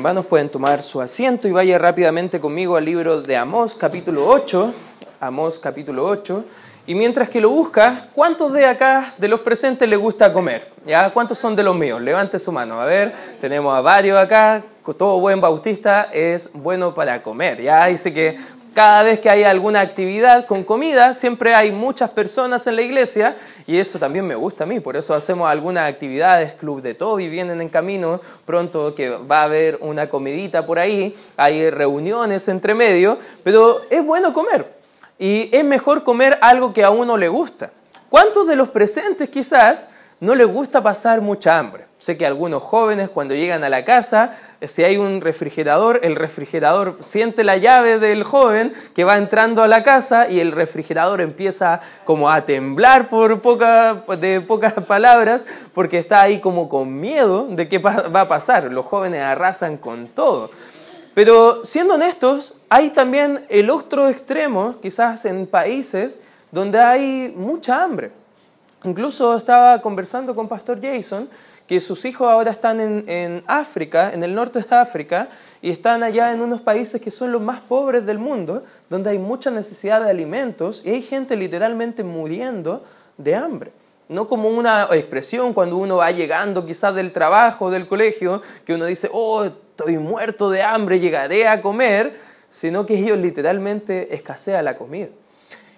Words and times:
Hermanos 0.00 0.24
pueden 0.24 0.48
tomar 0.48 0.82
su 0.82 1.02
asiento 1.02 1.46
y 1.46 1.52
vaya 1.52 1.76
rápidamente 1.76 2.40
conmigo 2.40 2.78
al 2.78 2.86
libro 2.86 3.20
de 3.20 3.36
Amós, 3.36 3.74
capítulo 3.74 4.26
8. 4.28 4.72
Amós, 5.20 5.58
capítulo 5.58 6.06
8. 6.06 6.42
Y 6.86 6.94
mientras 6.94 7.28
que 7.28 7.38
lo 7.38 7.50
busca, 7.50 8.08
¿cuántos 8.14 8.54
de 8.54 8.64
acá, 8.64 9.12
de 9.18 9.28
los 9.28 9.40
presentes, 9.40 9.86
les 9.86 9.98
gusta 9.98 10.32
comer? 10.32 10.72
¿Ya? 10.86 11.12
¿Cuántos 11.12 11.36
son 11.36 11.54
de 11.54 11.62
los 11.62 11.76
míos? 11.76 12.00
Levante 12.00 12.38
su 12.38 12.50
mano. 12.50 12.80
A 12.80 12.86
ver, 12.86 13.12
tenemos 13.42 13.76
a 13.76 13.82
varios 13.82 14.18
acá. 14.18 14.64
Todo 14.96 15.20
buen 15.20 15.38
bautista 15.38 16.08
es 16.10 16.50
bueno 16.54 16.94
para 16.94 17.22
comer. 17.22 17.60
Ya 17.60 17.84
dice 17.84 18.14
que 18.14 18.38
cada 18.80 19.02
vez 19.02 19.20
que 19.20 19.28
hay 19.28 19.44
alguna 19.44 19.82
actividad 19.82 20.46
con 20.46 20.64
comida, 20.64 21.12
siempre 21.12 21.54
hay 21.54 21.70
muchas 21.70 22.08
personas 22.08 22.66
en 22.66 22.76
la 22.76 22.80
iglesia 22.80 23.36
y 23.66 23.76
eso 23.76 23.98
también 23.98 24.26
me 24.26 24.34
gusta 24.34 24.64
a 24.64 24.66
mí. 24.66 24.80
Por 24.80 24.96
eso 24.96 25.12
hacemos 25.12 25.50
algunas 25.50 25.86
actividades, 25.86 26.54
Club 26.54 26.80
de 26.80 26.94
Toby 26.94 27.28
vienen 27.28 27.60
en 27.60 27.68
camino 27.68 28.22
pronto 28.46 28.94
que 28.94 29.10
va 29.10 29.42
a 29.42 29.44
haber 29.44 29.76
una 29.82 30.08
comidita 30.08 30.64
por 30.64 30.78
ahí, 30.78 31.14
hay 31.36 31.68
reuniones 31.68 32.48
entre 32.48 32.72
medio, 32.72 33.18
pero 33.44 33.82
es 33.90 34.02
bueno 34.02 34.32
comer 34.32 34.72
y 35.18 35.54
es 35.54 35.62
mejor 35.62 36.02
comer 36.02 36.38
algo 36.40 36.72
que 36.72 36.82
a 36.82 36.88
uno 36.88 37.18
le 37.18 37.28
gusta. 37.28 37.72
¿Cuántos 38.08 38.46
de 38.46 38.56
los 38.56 38.70
presentes 38.70 39.28
quizás 39.28 39.88
no 40.20 40.34
les 40.34 40.46
gusta 40.46 40.82
pasar 40.82 41.20
mucha 41.20 41.58
hambre? 41.58 41.86
Sé 41.96 42.16
que 42.16 42.24
algunos 42.24 42.62
jóvenes 42.62 43.10
cuando 43.10 43.34
llegan 43.34 43.64
a 43.64 43.68
la 43.68 43.84
casa, 43.84 44.32
si 44.62 44.84
hay 44.84 44.96
un 44.96 45.20
refrigerador, 45.20 46.00
el 46.02 46.16
refrigerador 46.16 46.96
siente 47.00 47.44
la 47.44 47.56
llave 47.56 47.98
del 47.98 48.24
joven 48.24 48.72
que 48.94 49.04
va 49.04 49.18
entrando 49.18 49.62
a 49.62 49.68
la 49.68 49.82
casa 49.82 50.30
y 50.30 50.40
el 50.40 50.52
refrigerador 50.52 51.20
empieza 51.20 51.80
como 52.04 52.30
a 52.30 52.46
temblar 52.46 53.08
por 53.08 53.40
poca, 53.40 54.02
de 54.18 54.40
pocas 54.40 54.72
palabras 54.86 55.46
porque 55.74 55.98
está 55.98 56.22
ahí 56.22 56.40
como 56.40 56.68
con 56.68 57.00
miedo 57.00 57.46
de 57.50 57.68
qué 57.68 57.78
va 57.78 58.20
a 58.20 58.28
pasar. 58.28 58.64
Los 58.64 58.86
jóvenes 58.86 59.22
arrasan 59.22 59.76
con 59.76 60.06
todo. 60.06 60.50
Pero 61.14 61.64
siendo 61.64 61.94
honestos, 61.94 62.54
hay 62.68 62.90
también 62.90 63.44
el 63.48 63.68
otro 63.68 64.08
extremo, 64.08 64.76
quizás 64.80 65.24
en 65.24 65.46
países 65.46 66.20
donde 66.52 66.78
hay 66.78 67.34
mucha 67.36 67.82
hambre. 67.82 68.19
Incluso 68.84 69.36
estaba 69.36 69.82
conversando 69.82 70.34
con 70.34 70.48
Pastor 70.48 70.80
Jason 70.80 71.28
que 71.70 71.80
sus 71.80 72.04
hijos 72.04 72.28
ahora 72.28 72.50
están 72.50 72.80
en, 72.80 73.44
África, 73.46 74.12
en 74.12 74.24
el 74.24 74.34
norte 74.34 74.60
de 74.60 74.74
África, 74.74 75.28
y 75.62 75.70
están 75.70 76.02
allá 76.02 76.32
en 76.32 76.40
unos 76.40 76.62
países 76.62 77.00
que 77.00 77.12
son 77.12 77.30
los 77.30 77.40
más 77.40 77.60
pobres 77.60 78.04
del 78.04 78.18
mundo, 78.18 78.64
donde 78.88 79.10
hay 79.10 79.18
mucha 79.18 79.52
necesidad 79.52 80.02
de 80.02 80.10
alimentos 80.10 80.82
y 80.84 80.90
hay 80.90 81.02
gente 81.02 81.36
literalmente 81.36 82.02
muriendo 82.02 82.82
de 83.18 83.36
hambre. 83.36 83.70
No 84.08 84.26
como 84.26 84.48
una 84.48 84.88
expresión 84.90 85.52
cuando 85.52 85.76
uno 85.76 85.98
va 85.98 86.10
llegando 86.10 86.66
quizás 86.66 86.92
del 86.92 87.12
trabajo, 87.12 87.70
del 87.70 87.86
colegio, 87.86 88.42
que 88.64 88.74
uno 88.74 88.86
dice, 88.86 89.08
oh, 89.12 89.44
estoy 89.44 89.96
muerto 89.98 90.50
de 90.50 90.62
hambre, 90.62 90.98
llegaré 90.98 91.46
a 91.46 91.62
comer, 91.62 92.18
sino 92.48 92.84
que 92.84 92.98
ellos 92.98 93.16
literalmente 93.18 94.12
escasea 94.12 94.60
la 94.62 94.76
comida. 94.76 95.10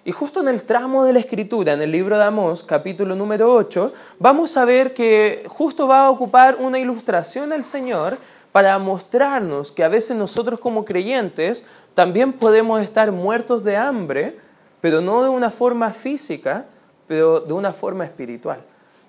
Y 0.05 0.11
justo 0.11 0.41
en 0.41 0.49
el 0.49 0.65
tramo 0.65 1.05
de 1.05 1.13
la 1.13 1.21
escritura, 1.21 1.75
en 1.75 1.81
el 1.81 1.93
libro 1.93 2.19
de 2.19 2.25
Amós, 2.25 2.65
capítulo 2.65 3.15
número 3.15 3.55
8, 3.55 3.93
vamos 4.19 4.57
a 4.57 4.65
ver 4.65 4.95
que 4.95 5.45
justo 5.47 5.87
va 5.87 6.07
a 6.07 6.11
ocupar 6.11 6.57
una 6.57 6.81
ilustración 6.81 7.53
el 7.53 7.63
Señor 7.63 8.19
para 8.51 8.77
mostrarnos 8.81 9.71
que 9.71 9.85
a 9.85 9.89
veces 9.89 10.17
nosotros 10.17 10.59
como 10.59 10.85
creyentes 10.85 11.65
también 11.95 12.33
podemos 12.33 12.83
estar 12.83 13.13
muertos 13.13 13.63
de 13.63 13.77
hambre, 13.77 14.37
pero 14.81 15.01
no 15.01 15.23
de 15.23 15.29
una 15.29 15.53
forma 15.53 15.93
física, 15.93 16.67
pero 17.07 17.39
de 17.39 17.53
una 17.53 17.73
forma 17.73 18.05
espiritual. 18.05 18.61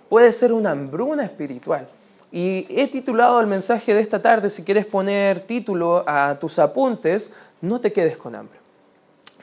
Puede 0.09 0.31
ser 0.31 0.53
una 0.53 0.71
hambruna 0.71 1.23
espiritual. 1.23 1.87
Y 2.31 2.67
he 2.69 2.87
titulado 2.87 3.41
el 3.41 3.47
mensaje 3.47 3.95
de 3.95 3.99
esta 3.99 4.21
tarde, 4.21 4.47
si 4.47 4.63
quieres 4.63 4.85
poner 4.85 5.39
título 5.39 6.03
a 6.05 6.37
tus 6.39 6.59
apuntes, 6.59 7.33
no 7.61 7.81
te 7.81 7.91
quedes 7.91 8.15
con 8.15 8.35
hambre. 8.35 8.59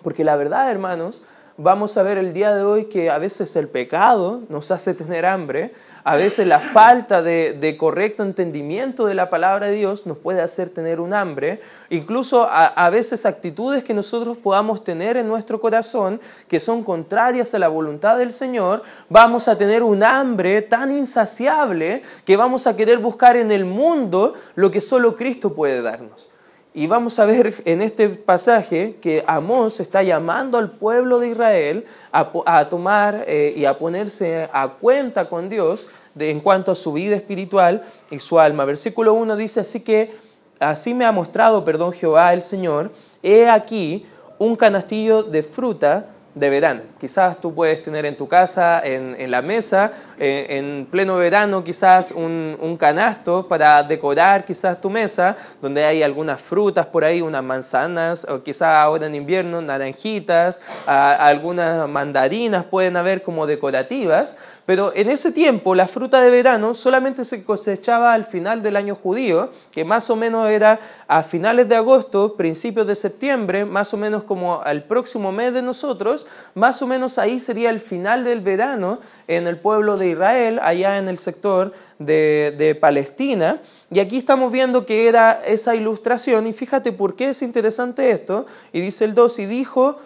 Porque 0.05 0.23
la 0.23 0.37
verdad, 0.37 0.71
hermanos, 0.71 1.25
vamos 1.63 1.99
a 1.99 2.03
ver 2.03 2.17
el 2.17 2.33
día 2.33 2.55
de 2.55 2.63
hoy 2.63 2.87
que 2.87 3.11
a 3.11 3.19
veces 3.19 3.55
el 3.55 3.69
pecado 3.69 4.41
nos 4.49 4.71
hace 4.71 4.95
tener 4.95 5.27
hambre, 5.27 5.75
a 6.05 6.17
veces 6.17 6.47
la 6.47 6.59
falta 6.59 7.21
de, 7.21 7.77
correcto 7.79 8.23
entendimiento 8.23 9.05
de 9.05 9.15
la 9.15 9.29
palabra 9.29 9.67
de 9.67 9.77
Dios 9.77 10.07
nos 10.07 10.17
puede 10.17 10.41
hacer 10.41 10.71
tener 10.71 11.01
un 11.01 11.13
hambre, 11.13 11.61
incluso 11.91 12.45
a, 12.45 12.67
a, 12.67 12.89
veces 12.89 13.27
actitudes 13.27 13.85
que 13.85 13.93
nosotros 13.93 14.39
podamos 14.39 14.83
tener 14.83 15.19
en 15.19 15.29
nuestro 15.29 15.61
corazón 15.61 16.19
que 16.49 16.61
son 16.61 16.83
contrarias 16.83 17.55
a 17.55 17.59
la 17.59 17.69
voluntad 17.69 18.17
del 18.17 18.33
Señor, 18.33 18.83
vamos 19.11 19.47
a 19.47 19.59
tener 19.59 19.83
un 19.83 20.03
hambre 20.03 20.63
tan 20.63 20.97
insaciable 20.97 22.03
que 22.25 22.39
vamos 22.39 22.67
a 22.67 22.75
querer 22.75 22.97
buscar 22.97 23.37
en 23.37 23.53
el 23.53 23.67
mundo 23.67 24.33
lo 24.55 24.71
que 24.71 24.81
solo 24.81 25.15
Cristo 25.15 25.53
puede 25.53 25.83
darnos. 25.83 26.31
Y 26.73 26.87
vamos 26.87 27.19
a 27.19 27.27
ver 27.27 27.63
en 27.65 27.83
este 27.83 28.09
pasaje 28.11 28.97
que 29.01 29.25
Amós 29.27 29.81
está 29.81 30.05
llamando 30.05 30.57
al 30.57 30.71
pueblo 30.71 31.19
de 31.19 31.29
Israel 31.29 31.85
a, 32.13 32.69
tomar 32.69 33.25
eh, 33.27 33.53
y 33.57 33.65
a 33.65 33.77
ponerse 33.77 34.49
a 34.53 34.69
cuenta 34.69 35.29
con 35.29 35.49
Dios 35.49 35.89
en 36.17 36.39
cuanto 36.39 36.71
a 36.71 36.77
su 36.77 36.93
vida 36.93 37.17
espiritual 37.17 37.83
y 38.09 38.21
su 38.21 38.39
alma. 38.39 38.65
Versículo 38.65 39.15
1 39.15 39.35
dice, 39.35 39.59
así 39.59 39.81
que 39.81 40.13
así 40.61 40.95
me 40.95 41.05
ha 41.05 41.11
mostrado, 41.11 41.65
perdón, 41.65 41.93
Jehová 41.93 42.33
el 42.33 42.43
Señor, 42.43 42.93
he 43.21 43.49
aquí 43.49 44.07
un 44.39 44.55
canastillo 44.55 45.25
de 45.25 45.43
fruta 45.43 46.07
de 46.41 46.51
verano. 46.51 46.81
Quizás 46.99 47.41
tú 47.41 47.55
puedes 47.55 47.83
tener 47.83 48.07
en 48.07 48.17
tu 48.17 48.27
casa, 48.27 48.81
en, 48.83 49.31
la 49.31 49.43
mesa, 49.43 49.93
eh, 50.19 50.47
en 50.51 50.87
pleno 50.91 51.17
verano, 51.17 51.63
quizás 51.63 52.11
un, 52.11 52.77
canasto 52.81 53.47
para 53.47 53.83
decorar 53.83 54.45
quizás 54.45 54.81
tu 54.81 54.89
mesa, 54.89 55.37
donde 55.61 55.85
hay 55.85 56.03
algunas 56.03 56.41
frutas 56.41 56.87
por 56.87 57.05
ahí, 57.05 57.21
unas 57.21 57.45
manzanas, 57.45 58.27
o 58.29 58.43
quizás 58.43 58.75
ahora 58.75 59.07
en 59.07 59.15
invierno 59.15 59.61
naranjitas, 59.61 60.61
algunas 60.87 61.87
mandarinas 61.89 62.65
pueden 62.65 62.97
haber 62.97 63.23
como 63.23 63.47
decorativas, 63.47 64.37
pero 64.71 64.93
en 64.95 65.09
ese 65.09 65.33
tiempo 65.33 65.75
la 65.75 65.89
fruta 65.89 66.23
de 66.23 66.31
verano 66.31 66.75
solamente 66.75 67.25
se 67.25 67.43
cosechaba 67.43 68.15
al 68.15 68.25
final 68.25 68.63
del 68.63 68.77
año 68.77 68.95
judío, 68.95 69.51
que 69.73 69.85
más 69.85 70.09
o 70.11 70.15
menos 70.15 70.49
era 70.49 70.79
a 71.09 71.25
finales 71.25 71.69
de 71.69 71.75
agosto, 71.75 72.37
principios 72.37 72.87
de 72.87 72.95
septiembre, 72.95 73.65
más 73.65 73.93
o 73.95 73.97
menos 73.97 74.23
como 74.23 74.63
al 74.63 74.85
próximo 74.85 75.33
mes 75.33 75.53
de 75.55 75.63
nosotros, 75.63 76.25
más 76.55 76.81
o 76.83 76.87
menos 76.87 77.19
ahí 77.19 77.41
sería 77.41 77.69
el 77.69 77.81
final 77.81 78.23
del 78.23 78.43
verano 78.43 79.01
en 79.27 79.49
el 79.49 79.57
pueblo 79.57 79.97
de 79.97 80.11
Israel, 80.11 80.61
allá 80.63 80.99
en 80.99 81.09
el 81.09 81.19
sector 81.19 81.73
de, 81.99 82.55
de 82.57 82.77
Palestina. 82.77 83.61
Y 83.91 83.99
aquí 83.99 84.19
estamos 84.19 84.53
viendo 84.53 84.87
que 84.87 85.09
era 85.09 85.43
esa 85.45 85.75
ilustración, 85.75 86.47
y 86.47 86.53
fíjate 86.53 86.93
por 86.93 87.17
qué 87.17 87.31
es 87.31 87.43
interesante 87.43 88.13
esto, 88.13 88.47
y 88.73 88.81
dice 88.81 89.05
el 89.05 89.15
2, 89.15 89.41
y 89.41 89.47
dijo, 89.47 89.97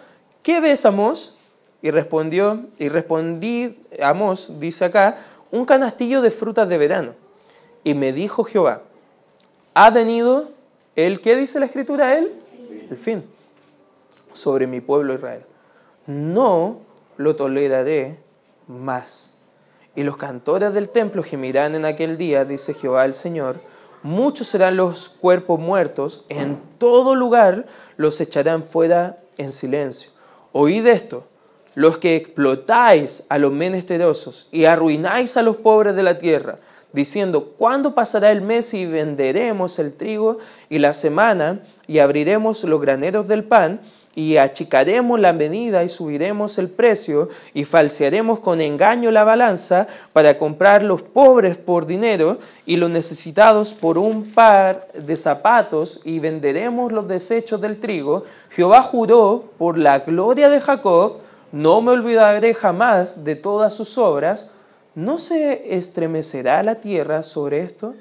¿qué 0.41 0.59
besamos? 0.59 1.34
Y 1.85 1.91
respondió, 1.91 2.65
y 2.79 2.89
respondí, 2.89 3.77
Amos, 4.01 4.59
dice 4.59 4.85
acá, 4.85 5.17
un 5.51 5.65
canastillo 5.65 6.23
de 6.23 6.31
frutas 6.31 6.67
de 6.67 6.79
verano. 6.79 7.11
Y 7.83 7.93
me 7.93 8.11
dijo 8.11 8.43
Jehová, 8.43 8.81
ha 9.75 9.91
venido 9.91 10.49
el, 10.95 11.21
¿qué 11.21 11.35
dice 11.35 11.59
la 11.59 11.67
escritura 11.67 12.17
él? 12.17 12.33
El 12.89 12.97
fin, 12.97 13.23
sobre 14.33 14.65
mi 14.65 14.81
pueblo 14.81 15.13
Israel. 15.13 15.43
No 16.07 16.79
lo 17.17 17.35
toleraré 17.35 18.17
más. 18.65 19.31
Y 19.95 20.01
los 20.01 20.17
cantores 20.17 20.73
del 20.73 20.89
templo 20.89 21.21
gemirán 21.21 21.75
en 21.75 21.85
aquel 21.85 22.17
día, 22.17 22.45
dice 22.45 22.73
Jehová 22.73 23.05
el 23.05 23.13
Señor, 23.13 23.59
muchos 24.01 24.47
serán 24.47 24.75
los 24.75 25.09
cuerpos 25.09 25.59
muertos, 25.59 26.25
en 26.29 26.59
todo 26.79 27.13
lugar 27.13 27.67
los 27.95 28.19
echarán 28.21 28.63
fuera 28.63 29.19
en 29.37 29.51
silencio. 29.51 30.09
Oíd 30.51 30.87
esto, 30.87 31.27
los 31.75 31.97
que 31.99 32.15
explotáis 32.15 33.23
a 33.29 33.37
los 33.37 33.51
menesterosos 33.51 34.47
y 34.51 34.65
arruináis 34.65 35.37
a 35.37 35.41
los 35.41 35.57
pobres 35.57 35.95
de 35.95 36.03
la 36.03 36.17
tierra, 36.17 36.57
diciendo, 36.93 37.53
¿cuándo 37.57 37.93
pasará 37.93 38.31
el 38.31 38.41
mes 38.41 38.73
y 38.73 38.85
venderemos 38.85 39.77
el 39.77 39.93
trigo 39.93 40.39
y 40.69 40.79
la 40.79 40.93
semana 40.93 41.59
y 41.87 41.99
abriremos 41.99 42.63
los 42.63 42.81
graneros 42.81 43.27
del 43.27 43.43
pan? 43.43 43.81
y 44.15 44.37
achicaremos 44.37 45.19
la 45.19 45.33
medida 45.33 45.83
y 45.83 45.89
subiremos 45.89 46.57
el 46.57 46.69
precio 46.69 47.29
y 47.53 47.65
falsearemos 47.65 48.39
con 48.39 48.61
engaño 48.61 49.11
la 49.11 49.25
balanza 49.25 49.87
para 50.13 50.37
comprar 50.37 50.83
los 50.83 51.01
pobres 51.01 51.57
por 51.57 51.85
dinero 51.85 52.37
y 52.65 52.77
los 52.77 52.89
necesitados 52.89 53.73
por 53.73 53.97
un 53.97 54.31
par 54.31 54.87
de 54.93 55.17
zapatos 55.17 55.99
y 56.05 56.19
venderemos 56.19 56.93
los 56.93 57.09
desechos 57.09 57.59
del 57.59 57.79
trigo. 57.79 58.23
Jehová 58.51 58.81
juró 58.83 59.49
por 59.57 59.77
la 59.77 59.99
gloria 59.99 60.49
de 60.49 60.61
Jacob 60.61 61.24
no 61.55 61.81
me 61.81 61.91
olvidaré 61.91 62.53
jamás 62.53 63.23
de 63.23 63.37
todas 63.37 63.73
sus 63.73 63.97
obras, 63.97 64.51
¿no 64.93 65.17
se 65.17 65.77
estremecerá 65.77 66.61
la 66.63 66.75
tierra 66.75 67.23
sobre 67.23 67.61
esto? 67.61 67.95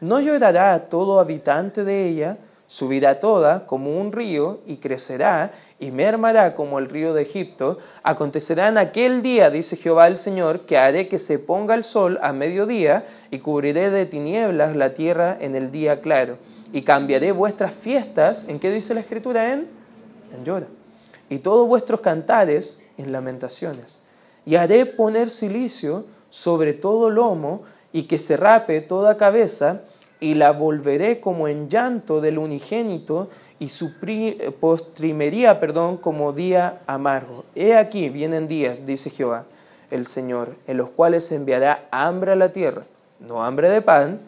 ¿No 0.00 0.20
llorará 0.20 0.88
todo 0.88 1.18
habitante 1.18 1.82
de 1.82 2.06
ella? 2.06 2.38
Subirá 2.68 3.18
toda 3.18 3.66
como 3.66 4.00
un 4.00 4.12
río 4.12 4.60
y 4.64 4.76
crecerá 4.76 5.50
y 5.80 5.90
mermará 5.90 6.54
como 6.54 6.78
el 6.78 6.88
río 6.88 7.12
de 7.12 7.22
Egipto. 7.22 7.78
Acontecerá 8.04 8.68
en 8.68 8.78
aquel 8.78 9.22
día, 9.22 9.50
dice 9.50 9.76
Jehová 9.76 10.06
el 10.06 10.16
Señor, 10.16 10.60
que 10.60 10.78
haré 10.78 11.08
que 11.08 11.18
se 11.18 11.40
ponga 11.40 11.74
el 11.74 11.82
sol 11.82 12.16
a 12.22 12.32
mediodía 12.32 13.06
y 13.32 13.40
cubriré 13.40 13.90
de 13.90 14.06
tinieblas 14.06 14.76
la 14.76 14.94
tierra 14.94 15.36
en 15.40 15.56
el 15.56 15.72
día 15.72 16.00
claro 16.00 16.38
y 16.72 16.82
cambiaré 16.82 17.32
vuestras 17.32 17.74
fiestas, 17.74 18.46
¿en 18.46 18.60
qué 18.60 18.70
dice 18.70 18.94
la 18.94 19.00
escritura? 19.00 19.52
En, 19.52 19.66
en 20.32 20.44
llora. 20.44 20.68
Y 21.28 21.38
todos 21.38 21.66
vuestros 21.66 22.00
cantares 22.00 22.80
en 23.00 23.12
lamentaciones. 23.12 24.00
Y 24.46 24.56
haré 24.56 24.86
poner 24.86 25.30
silicio 25.30 26.04
sobre 26.30 26.72
todo 26.72 27.10
lomo 27.10 27.62
y 27.92 28.04
que 28.04 28.18
se 28.18 28.36
rape 28.36 28.80
toda 28.80 29.16
cabeza 29.16 29.82
y 30.20 30.34
la 30.34 30.52
volveré 30.52 31.20
como 31.20 31.48
en 31.48 31.68
llanto 31.68 32.20
del 32.20 32.38
unigénito 32.38 33.28
y 33.58 33.68
su 33.68 33.92
postrimería, 34.58 35.60
perdón, 35.60 35.96
como 35.96 36.32
día 36.32 36.80
amargo. 36.86 37.44
He 37.54 37.74
aquí 37.76 38.08
vienen 38.08 38.48
días, 38.48 38.86
dice 38.86 39.10
Jehová, 39.10 39.44
el 39.90 40.06
Señor, 40.06 40.56
en 40.66 40.76
los 40.76 40.90
cuales 40.90 41.30
enviará 41.32 41.86
hambre 41.90 42.32
a 42.32 42.36
la 42.36 42.52
tierra, 42.52 42.82
no 43.18 43.44
hambre 43.44 43.68
de 43.68 43.82
pan, 43.82 44.20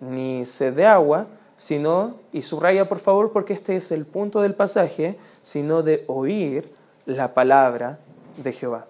ni 0.00 0.44
sed 0.46 0.74
de 0.74 0.86
agua, 0.86 1.26
sino, 1.56 2.16
y 2.32 2.42
subraya 2.42 2.88
por 2.88 3.00
favor 3.00 3.32
porque 3.32 3.52
este 3.52 3.76
es 3.76 3.92
el 3.92 4.06
punto 4.06 4.40
del 4.40 4.54
pasaje, 4.54 5.16
sino 5.42 5.82
de 5.82 6.04
oír 6.06 6.72
la 7.06 7.34
palabra 7.34 7.98
de 8.36 8.52
Jehová. 8.52 8.86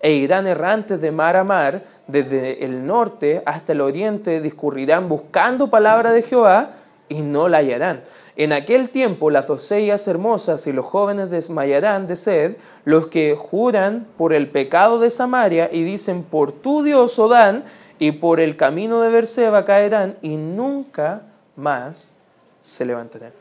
E 0.00 0.12
irán 0.12 0.46
errantes 0.46 1.00
de 1.00 1.10
mar 1.10 1.36
a 1.36 1.44
mar, 1.44 1.82
desde 2.06 2.64
el 2.64 2.86
norte 2.86 3.42
hasta 3.46 3.72
el 3.72 3.80
oriente, 3.80 4.40
discurrirán 4.40 5.08
buscando 5.08 5.68
palabra 5.68 6.12
de 6.12 6.22
Jehová 6.22 6.70
y 7.08 7.22
no 7.22 7.48
la 7.48 7.58
hallarán. 7.58 8.02
En 8.36 8.52
aquel 8.52 8.90
tiempo 8.90 9.30
las 9.30 9.48
doncellas 9.48 10.06
hermosas 10.06 10.66
y 10.66 10.72
los 10.72 10.86
jóvenes 10.86 11.30
desmayarán 11.30 12.06
de 12.06 12.14
sed, 12.14 12.56
los 12.84 13.08
que 13.08 13.36
juran 13.36 14.06
por 14.16 14.32
el 14.32 14.48
pecado 14.48 15.00
de 15.00 15.10
Samaria 15.10 15.68
y 15.72 15.82
dicen 15.82 16.22
por 16.22 16.52
tu 16.52 16.84
Dios 16.84 17.18
Odán 17.18 17.64
y 17.98 18.12
por 18.12 18.38
el 18.38 18.56
camino 18.56 19.00
de 19.00 19.10
Berseba 19.10 19.64
caerán 19.64 20.16
y 20.22 20.36
nunca 20.36 21.22
más 21.56 22.06
se 22.60 22.84
levantarán. 22.84 23.32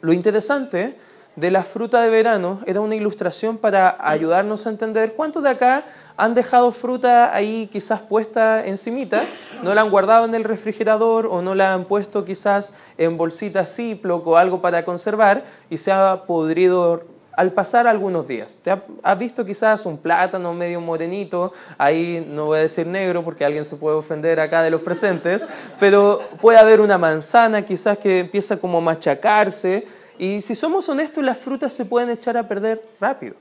Lo 0.00 0.12
interesante 0.12 0.96
de 1.36 1.50
la 1.50 1.62
fruta 1.62 2.02
de 2.02 2.08
verano 2.08 2.60
era 2.66 2.80
una 2.80 2.94
ilustración 2.94 3.58
para 3.58 3.96
ayudarnos 4.00 4.66
a 4.66 4.70
entender 4.70 5.12
cuántos 5.12 5.42
de 5.42 5.50
acá 5.50 5.84
han 6.16 6.34
dejado 6.34 6.72
fruta 6.72 7.34
ahí 7.34 7.68
quizás 7.70 8.00
puesta 8.00 8.64
encimita, 8.66 9.22
no 9.62 9.74
la 9.74 9.82
han 9.82 9.90
guardado 9.90 10.24
en 10.24 10.34
el 10.34 10.44
refrigerador 10.44 11.26
o 11.26 11.42
no 11.42 11.54
la 11.54 11.74
han 11.74 11.84
puesto 11.84 12.24
quizás 12.24 12.72
en 12.96 13.18
bolsitas 13.18 13.76
Ziploc 13.76 14.26
o 14.26 14.36
algo 14.38 14.62
para 14.62 14.84
conservar 14.84 15.44
y 15.68 15.76
se 15.76 15.92
ha 15.92 16.22
podrido 16.26 17.04
al 17.36 17.52
pasar 17.52 17.86
algunos 17.86 18.26
días. 18.26 18.58
¿Te 18.62 18.74
has 19.02 19.18
visto 19.18 19.44
quizás 19.44 19.84
un 19.84 19.98
plátano 19.98 20.54
medio 20.54 20.80
morenito? 20.80 21.52
Ahí 21.76 22.26
no 22.26 22.46
voy 22.46 22.58
a 22.58 22.62
decir 22.62 22.86
negro 22.86 23.22
porque 23.22 23.44
alguien 23.44 23.66
se 23.66 23.76
puede 23.76 23.96
ofender 23.96 24.40
acá 24.40 24.62
de 24.62 24.70
los 24.70 24.80
presentes, 24.80 25.46
pero 25.78 26.22
puede 26.40 26.56
haber 26.56 26.80
una 26.80 26.96
manzana 26.96 27.60
quizás 27.60 27.98
que 27.98 28.20
empieza 28.20 28.56
como 28.56 28.78
a 28.78 28.80
machacarse 28.80 29.86
y 30.18 30.40
si 30.40 30.54
somos 30.54 30.88
honestos, 30.88 31.24
las 31.24 31.38
frutas 31.38 31.72
se 31.72 31.84
pueden 31.84 32.10
echar 32.10 32.36
a 32.36 32.48
perder 32.48 32.86
rápido. 33.00 33.34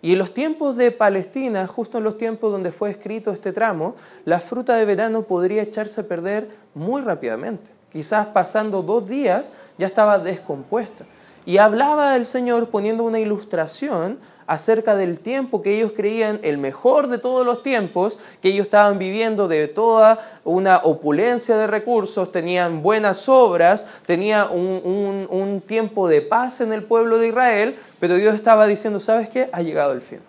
Y 0.00 0.12
en 0.12 0.18
los 0.18 0.32
tiempos 0.32 0.76
de 0.76 0.92
Palestina, 0.92 1.66
justo 1.66 1.98
en 1.98 2.04
los 2.04 2.18
tiempos 2.18 2.52
donde 2.52 2.70
fue 2.70 2.90
escrito 2.90 3.32
este 3.32 3.52
tramo, 3.52 3.96
la 4.24 4.38
fruta 4.38 4.76
de 4.76 4.84
verano 4.84 5.22
podría 5.22 5.62
echarse 5.62 6.02
a 6.02 6.08
perder 6.08 6.48
muy 6.74 7.02
rápidamente. 7.02 7.70
Quizás 7.92 8.28
pasando 8.28 8.82
dos 8.82 9.08
días 9.08 9.50
ya 9.76 9.86
estaba 9.86 10.18
descompuesta. 10.18 11.04
Y 11.46 11.58
hablaba 11.58 12.14
el 12.14 12.26
Señor 12.26 12.68
poniendo 12.68 13.02
una 13.04 13.18
ilustración 13.18 14.18
acerca 14.48 14.96
del 14.96 15.18
tiempo 15.18 15.62
que 15.62 15.76
ellos 15.76 15.92
creían 15.94 16.40
el 16.42 16.58
mejor 16.58 17.08
de 17.08 17.18
todos 17.18 17.46
los 17.46 17.62
tiempos, 17.62 18.18
que 18.40 18.48
ellos 18.48 18.66
estaban 18.66 18.98
viviendo 18.98 19.46
de 19.46 19.68
toda 19.68 20.40
una 20.42 20.78
opulencia 20.78 21.56
de 21.56 21.66
recursos, 21.66 22.32
tenían 22.32 22.82
buenas 22.82 23.28
obras, 23.28 23.86
tenía 24.06 24.46
un, 24.46 25.28
un 25.30 25.60
tiempo 25.60 26.08
de 26.08 26.22
paz 26.22 26.62
en 26.62 26.72
el 26.72 26.82
pueblo 26.82 27.18
de 27.18 27.28
Israel, 27.28 27.76
pero 28.00 28.16
Dios 28.16 28.34
estaba 28.34 28.66
diciendo, 28.66 29.00
¿sabes 29.00 29.28
qué? 29.28 29.50
Ha 29.52 29.60
llegado 29.60 29.92
el 29.92 30.00
fin. 30.00 30.20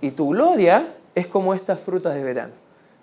Y 0.00 0.12
tu 0.12 0.28
gloria 0.28 0.86
es 1.14 1.26
como 1.26 1.52
esta 1.52 1.76
fruta 1.76 2.10
de 2.10 2.22
verano, 2.22 2.52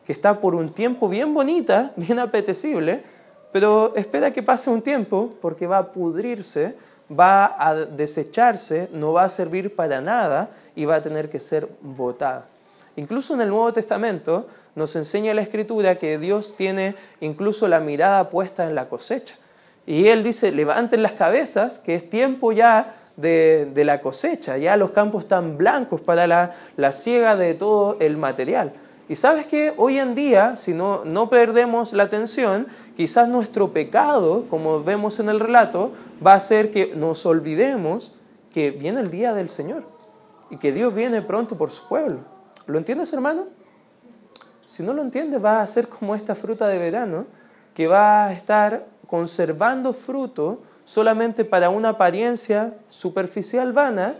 que 0.06 0.14
está 0.14 0.40
por 0.40 0.56
un 0.56 0.70
tiempo 0.70 1.10
bien 1.10 1.34
bonita, 1.34 1.92
bien 1.98 2.18
apetecible, 2.18 3.04
pero 3.52 3.94
espera 3.96 4.32
que 4.32 4.42
pase 4.42 4.70
un 4.70 4.82
tiempo 4.82 5.30
porque 5.42 5.68
va 5.68 5.80
a 5.80 5.92
pudrirse 5.92 6.76
va 7.12 7.56
a 7.58 7.76
desecharse, 7.76 8.90
no 8.94 9.14
va 9.14 9.24
a 9.24 9.30
servir 9.30 9.76
para 9.76 10.02
nada 10.02 10.50
y 10.76 10.86
va 10.86 10.96
a 10.96 11.02
tener 11.02 11.30
que 11.30 11.40
ser 11.40 11.68
votada. 11.82 12.46
Incluso 12.96 13.34
en 13.34 13.42
el 13.42 13.50
Nuevo 13.50 13.72
Testamento 13.74 14.48
nos 14.76 14.96
enseña 14.96 15.34
la 15.34 15.42
Escritura 15.42 15.96
que 15.96 16.18
Dios 16.18 16.56
tiene 16.56 16.96
incluso 17.22 17.68
la 17.68 17.80
mirada 17.80 18.30
puesta 18.30 18.68
en 18.68 18.76
la 18.76 18.90
cosecha. 18.90 19.36
Y 19.86 20.08
Él 20.08 20.24
dice, 20.24 20.52
levanten 20.52 21.02
las 21.02 21.14
cabezas, 21.14 21.80
que 21.80 21.96
es 21.96 22.10
tiempo 22.10 22.52
ya 22.52 22.96
de, 23.18 23.72
la 23.76 24.02
cosecha, 24.02 24.58
ya 24.58 24.78
los 24.78 24.92
campos 24.92 25.24
están 25.24 25.58
blancos 25.58 26.02
para 26.02 26.28
la, 26.28 26.52
la 26.78 26.92
siega 26.92 27.36
de 27.36 27.54
todo 27.54 27.98
el 28.00 28.18
material. 28.18 28.72
Y 29.10 29.16
sabes 29.16 29.48
que 29.48 29.74
hoy 29.76 29.98
en 29.98 30.14
día, 30.14 30.56
si 30.56 30.74
no, 30.74 31.04
no 31.04 31.30
perdemos 31.30 31.94
la 31.94 32.04
atención, 32.04 32.68
quizás 33.00 33.30
nuestro 33.30 33.72
pecado, 33.72 34.44
como 34.50 34.84
vemos 34.84 35.22
en 35.22 35.30
el 35.30 35.40
relato, 35.40 35.94
va 36.26 36.34
a 36.34 36.36
hacer 36.36 36.70
que 36.70 36.94
nos 36.98 37.26
olvidemos 37.26 38.12
que 38.54 38.72
viene 38.72 39.00
el 39.00 39.10
día 39.10 39.34
del 39.34 39.48
Señor 39.48 39.86
y 40.50 40.58
que 40.58 40.74
Dios 40.74 40.94
viene 40.94 41.22
pronto 41.22 41.58
por 41.58 41.72
su 41.72 41.88
pueblo. 41.88 42.18
¿Lo 42.68 42.78
entiendes, 42.78 43.14
hermano? 43.14 43.46
Si 44.66 44.84
no 44.84 44.92
lo 44.92 45.02
entiendes, 45.02 45.42
va 45.42 45.62
a 45.62 45.68
ser 45.68 45.88
como 45.88 46.14
esta 46.14 46.36
fruta 46.36 46.68
de 46.68 46.78
verano 46.78 47.26
que 47.74 47.88
va 47.88 48.26
a 48.26 48.34
estar 48.34 48.86
conservando 49.08 49.94
fruto 49.94 50.60
solamente 50.84 51.46
para 51.46 51.70
una 51.70 51.92
apariencia 51.92 52.74
superficial 52.90 53.72
vana 53.72 54.16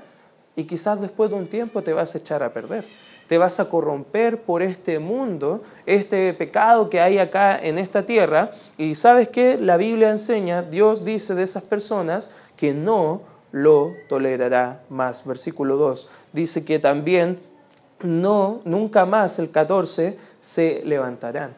y 0.56 0.64
quizás 0.64 1.02
después 1.02 1.30
de 1.30 1.36
un 1.36 1.48
tiempo 1.48 1.82
te 1.82 1.92
vas 1.92 2.16
a 2.16 2.20
echar 2.20 2.44
a 2.44 2.54
perder 2.54 2.86
te 3.30 3.38
vas 3.38 3.60
a 3.60 3.70
corromper 3.70 4.42
por 4.42 4.64
este 4.64 4.98
mundo, 4.98 5.62
este 5.86 6.34
pecado 6.34 6.90
que 6.90 7.00
hay 7.00 7.20
acá 7.20 7.56
en 7.60 7.78
esta 7.78 8.04
tierra. 8.04 8.50
Y 8.76 8.96
sabes 8.96 9.28
que 9.28 9.56
la 9.60 9.78
Biblia 9.78 10.10
enseña, 10.10 10.64
Dios 10.64 11.06
dice 11.06 11.36
de 11.36 11.44
esas 11.44 11.62
personas 11.62 12.32
que 12.58 12.74
no 12.74 13.22
lo 13.52 13.94
tolerará 14.08 14.82
más. 14.90 15.28
Versículo 15.28 15.78
2 15.78 16.10
dice 16.34 16.66
que 16.66 16.80
también 16.80 17.40
no, 18.02 18.62
nunca 18.66 19.06
más, 19.06 19.38
el 19.38 19.52
14, 19.52 20.18
se 20.42 20.82
levantarán. 20.84 21.54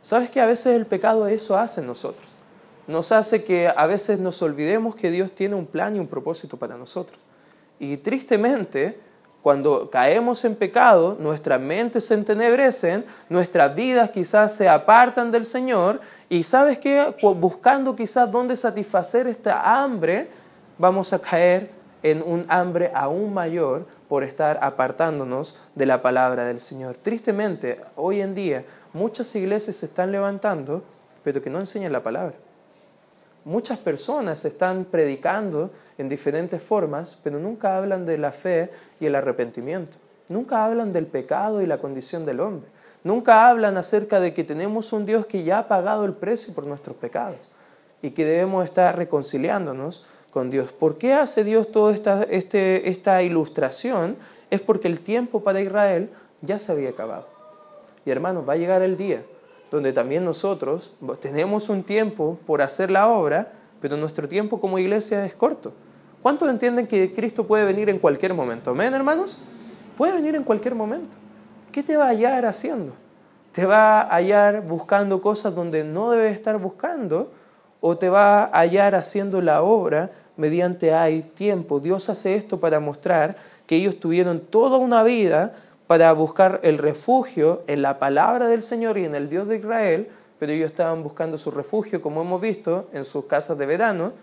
¿Sabes 0.00 0.30
que 0.30 0.40
a 0.40 0.46
veces 0.46 0.74
el 0.74 0.86
pecado 0.86 1.26
eso 1.26 1.58
hace 1.58 1.82
en 1.82 1.88
nosotros? 1.88 2.24
Nos 2.86 3.12
hace 3.12 3.44
que 3.44 3.68
a 3.68 3.84
veces 3.84 4.18
nos 4.18 4.40
olvidemos 4.40 4.94
que 4.94 5.10
Dios 5.10 5.30
tiene 5.32 5.56
un 5.56 5.66
plan 5.66 5.94
y 5.94 5.98
un 5.98 6.06
propósito 6.06 6.56
para 6.56 6.78
nosotros. 6.78 7.20
Y 7.78 7.98
tristemente, 7.98 9.11
cuando 9.42 9.90
caemos 9.90 10.44
en 10.44 10.54
pecado, 10.54 11.16
nuestras 11.18 11.60
mentes 11.60 12.06
se 12.06 12.14
entenebrecen, 12.14 13.04
nuestras 13.28 13.74
vidas 13.74 14.10
quizás 14.10 14.54
se 14.54 14.68
apartan 14.68 15.32
del 15.32 15.44
Señor 15.44 16.00
y 16.28 16.44
sabes 16.44 16.78
que 16.78 17.12
buscando 17.34 17.96
quizás 17.96 18.30
dónde 18.30 18.54
satisfacer 18.54 19.26
esta 19.26 19.82
hambre, 19.82 20.28
vamos 20.78 21.12
a 21.12 21.18
caer 21.18 21.70
en 22.04 22.22
un 22.22 22.46
hambre 22.48 22.92
aún 22.94 23.34
mayor 23.34 23.86
por 24.08 24.22
estar 24.22 24.60
apartándonos 24.62 25.58
de 25.74 25.86
la 25.86 26.02
palabra 26.02 26.44
del 26.44 26.60
Señor. 26.60 26.96
Tristemente, 26.96 27.80
hoy 27.96 28.20
en 28.20 28.34
día 28.34 28.64
muchas 28.92 29.34
iglesias 29.34 29.76
se 29.76 29.86
están 29.86 30.12
levantando, 30.12 30.84
pero 31.24 31.42
que 31.42 31.50
no 31.50 31.58
enseñan 31.58 31.92
la 31.92 32.02
palabra. 32.02 32.34
Muchas 33.44 33.78
personas 33.78 34.44
están 34.44 34.84
predicando 34.84 35.70
en 35.98 36.08
diferentes 36.08 36.62
formas, 36.62 37.18
pero 37.24 37.40
nunca 37.40 37.76
hablan 37.76 38.06
de 38.06 38.16
la 38.16 38.30
fe 38.30 38.70
y 39.00 39.06
el 39.06 39.16
arrepentimiento. 39.16 39.98
Nunca 40.28 40.64
hablan 40.64 40.92
del 40.92 41.06
pecado 41.06 41.60
y 41.60 41.66
la 41.66 41.78
condición 41.78 42.24
del 42.24 42.38
hombre. 42.38 42.68
Nunca 43.02 43.48
hablan 43.48 43.76
acerca 43.76 44.20
de 44.20 44.32
que 44.32 44.44
tenemos 44.44 44.92
un 44.92 45.06
Dios 45.06 45.26
que 45.26 45.42
ya 45.42 45.58
ha 45.58 45.68
pagado 45.68 46.04
el 46.04 46.12
precio 46.12 46.54
por 46.54 46.68
nuestros 46.68 46.96
pecados 46.96 47.40
y 48.00 48.12
que 48.12 48.24
debemos 48.24 48.64
estar 48.64 48.96
reconciliándonos 48.96 50.06
con 50.30 50.48
Dios. 50.48 50.70
¿Por 50.72 50.96
qué 50.98 51.14
hace 51.14 51.42
Dios 51.42 51.72
toda 51.72 51.92
esta, 51.92 52.22
este, 52.22 52.88
esta 52.88 53.22
ilustración? 53.22 54.16
Es 54.50 54.60
porque 54.60 54.86
el 54.86 55.00
tiempo 55.00 55.42
para 55.42 55.60
Israel 55.60 56.10
ya 56.42 56.60
se 56.60 56.70
había 56.70 56.90
acabado. 56.90 57.26
Y 58.06 58.10
hermanos, 58.10 58.48
va 58.48 58.52
a 58.52 58.56
llegar 58.56 58.82
el 58.82 58.96
día 58.96 59.22
donde 59.72 59.94
también 59.94 60.22
nosotros 60.22 60.92
tenemos 61.20 61.70
un 61.70 61.82
tiempo 61.82 62.38
por 62.46 62.60
hacer 62.60 62.90
la 62.90 63.08
obra, 63.08 63.52
pero 63.80 63.96
nuestro 63.96 64.28
tiempo 64.28 64.60
como 64.60 64.78
iglesia 64.78 65.24
es 65.24 65.34
corto. 65.34 65.72
¿Cuántos 66.20 66.50
entienden 66.50 66.86
que 66.86 67.14
Cristo 67.14 67.46
puede 67.46 67.64
venir 67.64 67.88
en 67.88 67.98
cualquier 67.98 68.34
momento? 68.34 68.72
¿Amén, 68.72 68.92
hermanos? 68.92 69.38
Puede 69.96 70.12
venir 70.12 70.34
en 70.34 70.44
cualquier 70.44 70.74
momento. 70.74 71.16
¿Qué 71.72 71.82
te 71.82 71.96
va 71.96 72.04
a 72.04 72.08
hallar 72.08 72.44
haciendo? 72.44 72.92
¿Te 73.52 73.64
va 73.64 74.02
a 74.02 74.16
hallar 74.16 74.66
buscando 74.66 75.22
cosas 75.22 75.54
donde 75.54 75.84
no 75.84 76.10
debes 76.10 76.34
estar 76.34 76.58
buscando? 76.58 77.32
¿O 77.80 77.96
te 77.96 78.10
va 78.10 78.44
a 78.44 78.58
hallar 78.58 78.94
haciendo 78.94 79.40
la 79.40 79.62
obra 79.62 80.10
mediante 80.36 80.92
hay 80.92 81.22
tiempo? 81.22 81.80
Dios 81.80 82.10
hace 82.10 82.34
esto 82.34 82.60
para 82.60 82.78
mostrar 82.78 83.36
que 83.66 83.76
ellos 83.76 83.98
tuvieron 83.98 84.40
toda 84.40 84.76
una 84.76 85.02
vida 85.02 85.54
para 85.92 86.10
buscar 86.14 86.58
el 86.62 86.78
refugio 86.78 87.60
en 87.66 87.82
la 87.82 87.98
palabra 87.98 88.46
del 88.46 88.62
Señor 88.62 88.96
y 88.96 89.04
en 89.04 89.14
el 89.14 89.28
Dios 89.28 89.46
de 89.46 89.58
Israel, 89.58 90.08
pero 90.38 90.50
ellos 90.50 90.70
estaban 90.70 91.02
buscando 91.02 91.36
su 91.36 91.50
refugio, 91.50 92.00
como 92.00 92.22
hemos 92.22 92.40
visto, 92.40 92.88
en 92.94 93.04
sus 93.04 93.26
casas 93.26 93.58
de 93.58 93.66
verano, 93.66 94.14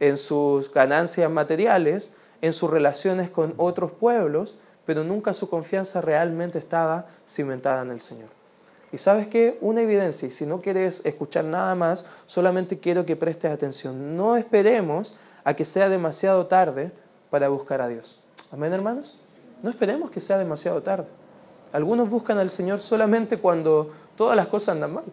en 0.00 0.18
sus 0.18 0.70
ganancias 0.70 1.30
materiales, 1.30 2.12
en 2.42 2.52
sus 2.52 2.68
relaciones 2.68 3.30
con 3.30 3.54
otros 3.56 3.92
pueblos, 3.92 4.58
pero 4.84 5.02
nunca 5.02 5.32
su 5.32 5.48
confianza 5.48 6.02
realmente 6.02 6.58
estaba 6.58 7.06
cimentada 7.26 7.80
en 7.80 7.92
el 7.92 8.02
Señor. 8.02 8.28
Y 8.92 8.98
sabes 8.98 9.26
qué? 9.26 9.56
Una 9.62 9.80
evidencia, 9.80 10.28
y 10.28 10.30
si 10.30 10.44
no 10.44 10.60
quieres 10.60 11.00
escuchar 11.06 11.46
nada 11.46 11.74
más, 11.74 12.04
solamente 12.26 12.80
quiero 12.80 13.06
que 13.06 13.16
prestes 13.16 13.50
atención. 13.50 14.14
No 14.14 14.36
esperemos 14.36 15.14
a 15.42 15.54
que 15.54 15.64
sea 15.64 15.88
demasiado 15.88 16.48
tarde 16.48 16.92
para 17.30 17.48
buscar 17.48 17.80
a 17.80 17.88
Dios. 17.88 18.20
Amén, 18.52 18.74
hermanos. 18.74 19.18
No 19.64 19.70
esperemos 19.70 20.10
que 20.10 20.20
sea 20.20 20.36
demasiado 20.36 20.82
tarde. 20.82 21.06
Algunos 21.72 22.10
buscan 22.10 22.36
al 22.36 22.50
Señor 22.50 22.80
solamente 22.80 23.38
cuando 23.38 23.92
todas 24.14 24.36
las 24.36 24.48
cosas 24.48 24.74
andan 24.74 24.92
mal. 24.92 25.04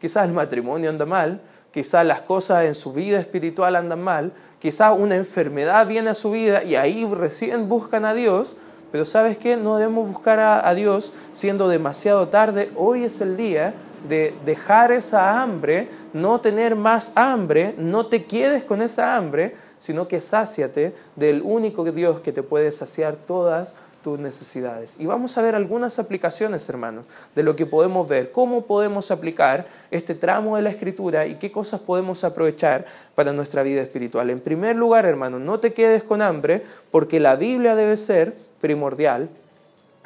Quizás 0.00 0.28
el 0.28 0.32
matrimonio 0.32 0.88
anda 0.88 1.04
mal, 1.04 1.40
quizás 1.72 2.06
las 2.06 2.20
cosas 2.20 2.66
en 2.66 2.76
su 2.76 2.92
vida 2.92 3.18
espiritual 3.18 3.74
andan 3.74 4.00
mal, 4.00 4.32
quizás 4.60 4.96
una 4.96 5.16
enfermedad 5.16 5.84
viene 5.84 6.10
a 6.10 6.14
su 6.14 6.30
vida 6.30 6.62
y 6.62 6.76
ahí 6.76 7.04
recién 7.12 7.68
buscan 7.68 8.04
a 8.04 8.14
Dios, 8.14 8.56
pero 8.92 9.04
sabes 9.04 9.36
qué, 9.36 9.56
no 9.56 9.78
debemos 9.78 10.08
buscar 10.08 10.38
a, 10.38 10.72
Dios 10.74 11.12
siendo 11.32 11.66
demasiado 11.66 12.28
tarde. 12.28 12.70
Hoy 12.76 13.02
es 13.02 13.20
el 13.20 13.36
día 13.36 13.74
de 14.08 14.32
dejar 14.46 14.92
esa 14.92 15.42
hambre, 15.42 15.88
no 16.12 16.40
tener 16.40 16.76
más 16.76 17.10
hambre, 17.16 17.74
no 17.76 18.06
te 18.06 18.26
quedes 18.26 18.62
con 18.62 18.80
esa 18.80 19.16
hambre, 19.16 19.56
sino 19.78 20.06
que 20.06 20.20
sáciate 20.20 20.94
del 21.16 21.42
único 21.42 21.82
Dios 21.90 22.20
que 22.20 22.30
te 22.30 22.44
puede 22.44 22.70
saciar 22.70 23.16
todas 23.16 23.74
necesidades. 24.16 24.96
Y 24.98 25.06
vamos 25.06 25.36
a 25.36 25.42
ver 25.42 25.54
algunas 25.54 25.98
aplicaciones, 25.98 26.68
hermanos, 26.68 27.06
de 27.34 27.42
lo 27.42 27.56
que 27.56 27.66
podemos 27.66 28.08
ver, 28.08 28.30
cómo 28.30 28.66
podemos 28.66 29.10
aplicar 29.10 29.66
este 29.90 30.14
tramo 30.14 30.56
de 30.56 30.62
la 30.62 30.70
escritura 30.70 31.26
y 31.26 31.34
qué 31.34 31.50
cosas 31.50 31.80
podemos 31.80 32.22
aprovechar 32.22 32.86
para 33.14 33.32
nuestra 33.32 33.62
vida 33.62 33.82
espiritual. 33.82 34.30
En 34.30 34.40
primer 34.40 34.76
lugar, 34.76 35.04
hermanos, 35.06 35.40
no 35.40 35.58
te 35.58 35.72
quedes 35.72 36.04
con 36.04 36.22
hambre 36.22 36.62
porque 36.90 37.18
la 37.18 37.34
Biblia 37.34 37.74
debe 37.74 37.96
ser 37.96 38.36
primordial 38.60 39.28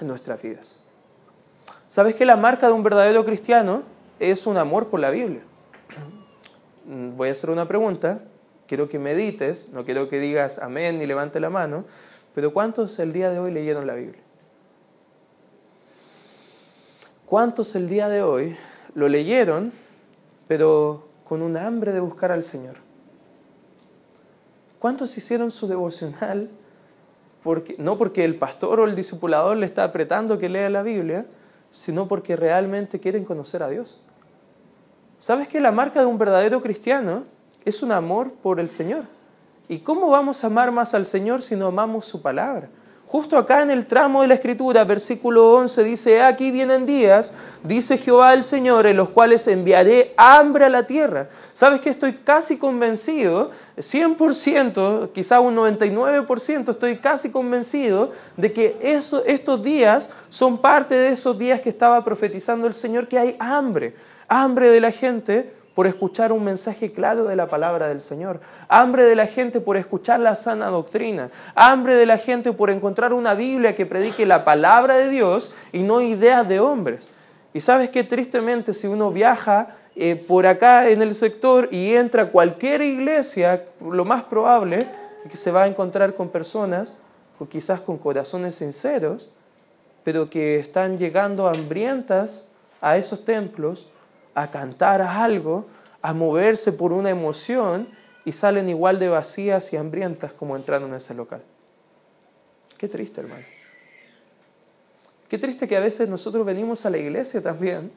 en 0.00 0.06
nuestras 0.06 0.40
vidas. 0.40 0.76
¿Sabes 1.88 2.14
que 2.14 2.24
la 2.24 2.36
marca 2.36 2.68
de 2.68 2.72
un 2.72 2.82
verdadero 2.82 3.24
cristiano 3.24 3.82
es 4.18 4.46
un 4.46 4.56
amor 4.56 4.88
por 4.88 5.00
la 5.00 5.10
Biblia? 5.10 5.42
Voy 6.86 7.28
a 7.28 7.32
hacer 7.32 7.50
una 7.50 7.68
pregunta, 7.68 8.20
quiero 8.66 8.88
que 8.88 8.98
medites, 8.98 9.68
no 9.72 9.84
quiero 9.84 10.08
que 10.08 10.18
digas 10.18 10.58
amén 10.58 10.98
ni 10.98 11.06
levante 11.06 11.38
la 11.38 11.50
mano, 11.50 11.84
pero 12.34 12.52
¿cuántos 12.52 12.98
el 12.98 13.12
día 13.12 13.30
de 13.30 13.38
hoy 13.38 13.50
leyeron 13.50 13.86
la 13.86 13.94
Biblia? 13.94 14.22
¿Cuántos 17.26 17.74
el 17.74 17.88
día 17.88 18.08
de 18.08 18.22
hoy 18.22 18.56
lo 18.94 19.08
leyeron, 19.08 19.72
pero 20.48 21.08
con 21.24 21.42
un 21.42 21.56
hambre 21.56 21.92
de 21.92 22.00
buscar 22.00 22.30
al 22.30 22.44
Señor? 22.44 22.76
¿Cuántos 24.78 25.16
hicieron 25.16 25.50
su 25.50 25.66
devocional? 25.66 26.50
Porque, 27.42 27.76
no 27.78 27.96
porque 27.98 28.24
el 28.24 28.36
pastor 28.36 28.80
o 28.80 28.84
el 28.84 28.94
discipulador 28.94 29.56
le 29.56 29.66
está 29.66 29.84
apretando 29.84 30.38
que 30.38 30.48
lea 30.48 30.68
la 30.68 30.82
Biblia, 30.82 31.26
sino 31.70 32.06
porque 32.06 32.36
realmente 32.36 33.00
quieren 33.00 33.24
conocer 33.24 33.62
a 33.62 33.68
Dios. 33.68 34.00
¿Sabes 35.18 35.48
que 35.48 35.60
la 35.60 35.72
marca 35.72 36.00
de 36.00 36.06
un 36.06 36.18
verdadero 36.18 36.60
cristiano 36.60 37.24
es 37.64 37.82
un 37.82 37.92
amor 37.92 38.32
por 38.32 38.60
el 38.60 38.68
Señor? 38.68 39.04
¿Y 39.72 39.78
cómo 39.78 40.10
vamos 40.10 40.44
a 40.44 40.48
amar 40.48 40.70
más 40.70 40.92
al 40.92 41.06
Señor 41.06 41.40
si 41.40 41.56
no 41.56 41.68
amamos 41.68 42.04
su 42.04 42.20
palabra? 42.20 42.68
Justo 43.06 43.38
acá 43.38 43.62
en 43.62 43.70
el 43.70 43.86
tramo 43.86 44.20
de 44.20 44.28
la 44.28 44.34
escritura, 44.34 44.84
versículo 44.84 45.50
11, 45.52 45.82
dice, 45.82 46.20
aquí 46.20 46.50
vienen 46.50 46.84
días, 46.84 47.32
dice 47.64 47.96
Jehová 47.96 48.34
el 48.34 48.44
Señor, 48.44 48.86
en 48.86 48.98
los 48.98 49.08
cuales 49.08 49.48
enviaré 49.48 50.12
hambre 50.18 50.66
a 50.66 50.68
la 50.68 50.86
tierra. 50.86 51.30
¿Sabes 51.54 51.80
que 51.80 51.88
estoy 51.88 52.16
casi 52.16 52.58
convencido, 52.58 53.50
100%, 53.78 55.10
quizá 55.12 55.40
un 55.40 55.56
99%, 55.56 56.68
estoy 56.68 56.98
casi 56.98 57.30
convencido 57.30 58.10
de 58.36 58.52
que 58.52 58.76
estos 58.82 59.62
días 59.62 60.10
son 60.28 60.58
parte 60.58 60.94
de 60.94 61.12
esos 61.12 61.38
días 61.38 61.62
que 61.62 61.70
estaba 61.70 62.04
profetizando 62.04 62.66
el 62.66 62.74
Señor, 62.74 63.08
que 63.08 63.18
hay 63.18 63.36
hambre, 63.38 63.94
hambre 64.28 64.68
de 64.68 64.80
la 64.82 64.90
gente 64.90 65.61
por 65.74 65.86
escuchar 65.86 66.32
un 66.32 66.44
mensaje 66.44 66.92
claro 66.92 67.24
de 67.24 67.36
la 67.36 67.48
palabra 67.48 67.88
del 67.88 68.00
Señor, 68.00 68.40
hambre 68.68 69.04
de 69.04 69.16
la 69.16 69.26
gente 69.26 69.60
por 69.60 69.76
escuchar 69.76 70.20
la 70.20 70.34
sana 70.34 70.66
doctrina, 70.66 71.30
hambre 71.54 71.94
de 71.94 72.06
la 72.06 72.18
gente 72.18 72.52
por 72.52 72.70
encontrar 72.70 73.12
una 73.12 73.34
Biblia 73.34 73.74
que 73.74 73.86
predique 73.86 74.26
la 74.26 74.44
palabra 74.44 74.96
de 74.96 75.08
Dios 75.08 75.54
y 75.72 75.82
no 75.82 76.00
ideas 76.00 76.46
de 76.48 76.60
hombres. 76.60 77.08
Y 77.54 77.60
sabes 77.60 77.90
que 77.90 78.04
tristemente 78.04 78.74
si 78.74 78.86
uno 78.86 79.10
viaja 79.10 79.76
eh, 79.94 80.16
por 80.16 80.46
acá 80.46 80.88
en 80.88 81.02
el 81.02 81.14
sector 81.14 81.68
y 81.70 81.94
entra 81.94 82.24
a 82.24 82.30
cualquier 82.30 82.82
iglesia, 82.82 83.64
lo 83.80 84.04
más 84.04 84.22
probable 84.24 84.86
es 85.24 85.30
que 85.30 85.36
se 85.36 85.50
va 85.50 85.64
a 85.64 85.66
encontrar 85.66 86.14
con 86.14 86.28
personas, 86.28 86.94
quizás 87.50 87.80
con 87.80 87.98
corazones 87.98 88.54
sinceros, 88.54 89.30
pero 90.04 90.30
que 90.30 90.58
están 90.58 90.98
llegando 90.98 91.48
hambrientas 91.48 92.48
a 92.80 92.96
esos 92.96 93.24
templos 93.24 93.88
a 94.34 94.50
cantar 94.50 95.02
algo, 95.02 95.66
a 96.00 96.12
moverse 96.14 96.72
por 96.72 96.92
una 96.92 97.10
emoción 97.10 97.88
y 98.24 98.32
salen 98.32 98.68
igual 98.68 98.98
de 98.98 99.08
vacías 99.08 99.72
y 99.72 99.76
hambrientas 99.76 100.32
como 100.32 100.56
entraron 100.56 100.90
en 100.90 100.96
ese 100.96 101.14
local. 101.14 101.42
Qué 102.78 102.88
triste, 102.88 103.20
hermano. 103.20 103.44
Qué 105.28 105.38
triste 105.38 105.66
que 105.66 105.76
a 105.76 105.80
veces 105.80 106.08
nosotros 106.08 106.44
venimos 106.44 106.84
a 106.84 106.90
la 106.90 106.98
iglesia 106.98 107.40
también 107.42 107.90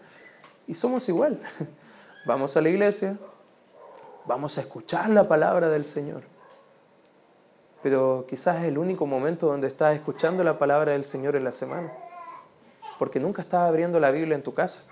y 0.67 0.75
somos 0.75 1.07
igual. 1.09 1.39
Vamos 2.25 2.57
a 2.57 2.61
la 2.61 2.69
iglesia, 2.69 3.19
vamos 4.25 4.57
a 4.57 4.61
escuchar 4.61 5.11
la 5.11 5.25
palabra 5.25 5.69
del 5.69 5.85
Señor. 5.85 6.23
Pero 7.83 8.25
quizás 8.27 8.63
es 8.63 8.63
el 8.63 8.79
único 8.79 9.05
momento 9.05 9.45
donde 9.45 9.67
estás 9.67 9.93
escuchando 9.93 10.43
la 10.43 10.57
palabra 10.57 10.93
del 10.93 11.03
Señor 11.03 11.35
en 11.35 11.43
la 11.43 11.53
semana. 11.53 11.93
Porque 12.97 13.19
nunca 13.19 13.43
estás 13.43 13.69
abriendo 13.69 13.99
la 13.99 14.09
Biblia 14.09 14.33
en 14.33 14.41
tu 14.41 14.55
casa 14.55 14.85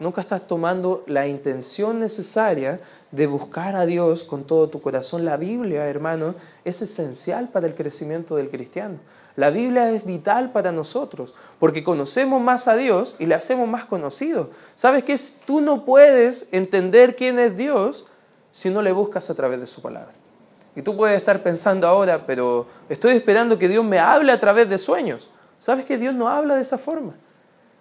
nunca 0.00 0.20
estás 0.20 0.46
tomando 0.46 1.04
la 1.06 1.26
intención 1.26 2.00
necesaria 2.00 2.78
de 3.10 3.26
buscar 3.26 3.76
a 3.76 3.86
Dios 3.86 4.24
con 4.24 4.44
todo 4.44 4.68
tu 4.68 4.80
corazón. 4.80 5.24
La 5.24 5.36
Biblia, 5.36 5.86
hermano, 5.86 6.34
es 6.64 6.82
esencial 6.82 7.48
para 7.48 7.66
el 7.66 7.74
crecimiento 7.74 8.36
del 8.36 8.50
cristiano. 8.50 8.98
La 9.36 9.50
Biblia 9.50 9.90
es 9.90 10.04
vital 10.04 10.52
para 10.52 10.72
nosotros, 10.72 11.34
porque 11.58 11.82
conocemos 11.82 12.42
más 12.42 12.68
a 12.68 12.76
Dios 12.76 13.16
y 13.18 13.26
le 13.26 13.34
hacemos 13.34 13.68
más 13.68 13.86
conocido. 13.86 14.50
¿Sabes 14.74 15.04
qué? 15.04 15.18
Tú 15.46 15.60
no 15.60 15.84
puedes 15.84 16.48
entender 16.52 17.16
quién 17.16 17.38
es 17.38 17.56
Dios 17.56 18.06
si 18.50 18.68
no 18.68 18.82
le 18.82 18.92
buscas 18.92 19.30
a 19.30 19.34
través 19.34 19.60
de 19.60 19.66
su 19.66 19.80
palabra. 19.80 20.12
Y 20.76 20.82
tú 20.82 20.96
puedes 20.96 21.16
estar 21.16 21.42
pensando 21.42 21.86
ahora, 21.86 22.26
pero 22.26 22.66
estoy 22.88 23.12
esperando 23.12 23.58
que 23.58 23.68
Dios 23.68 23.84
me 23.84 23.98
hable 23.98 24.32
a 24.32 24.40
través 24.40 24.68
de 24.68 24.78
sueños. 24.78 25.30
¿Sabes 25.58 25.84
que 25.84 25.98
Dios 25.98 26.14
no 26.14 26.28
habla 26.28 26.56
de 26.56 26.62
esa 26.62 26.78
forma? 26.78 27.14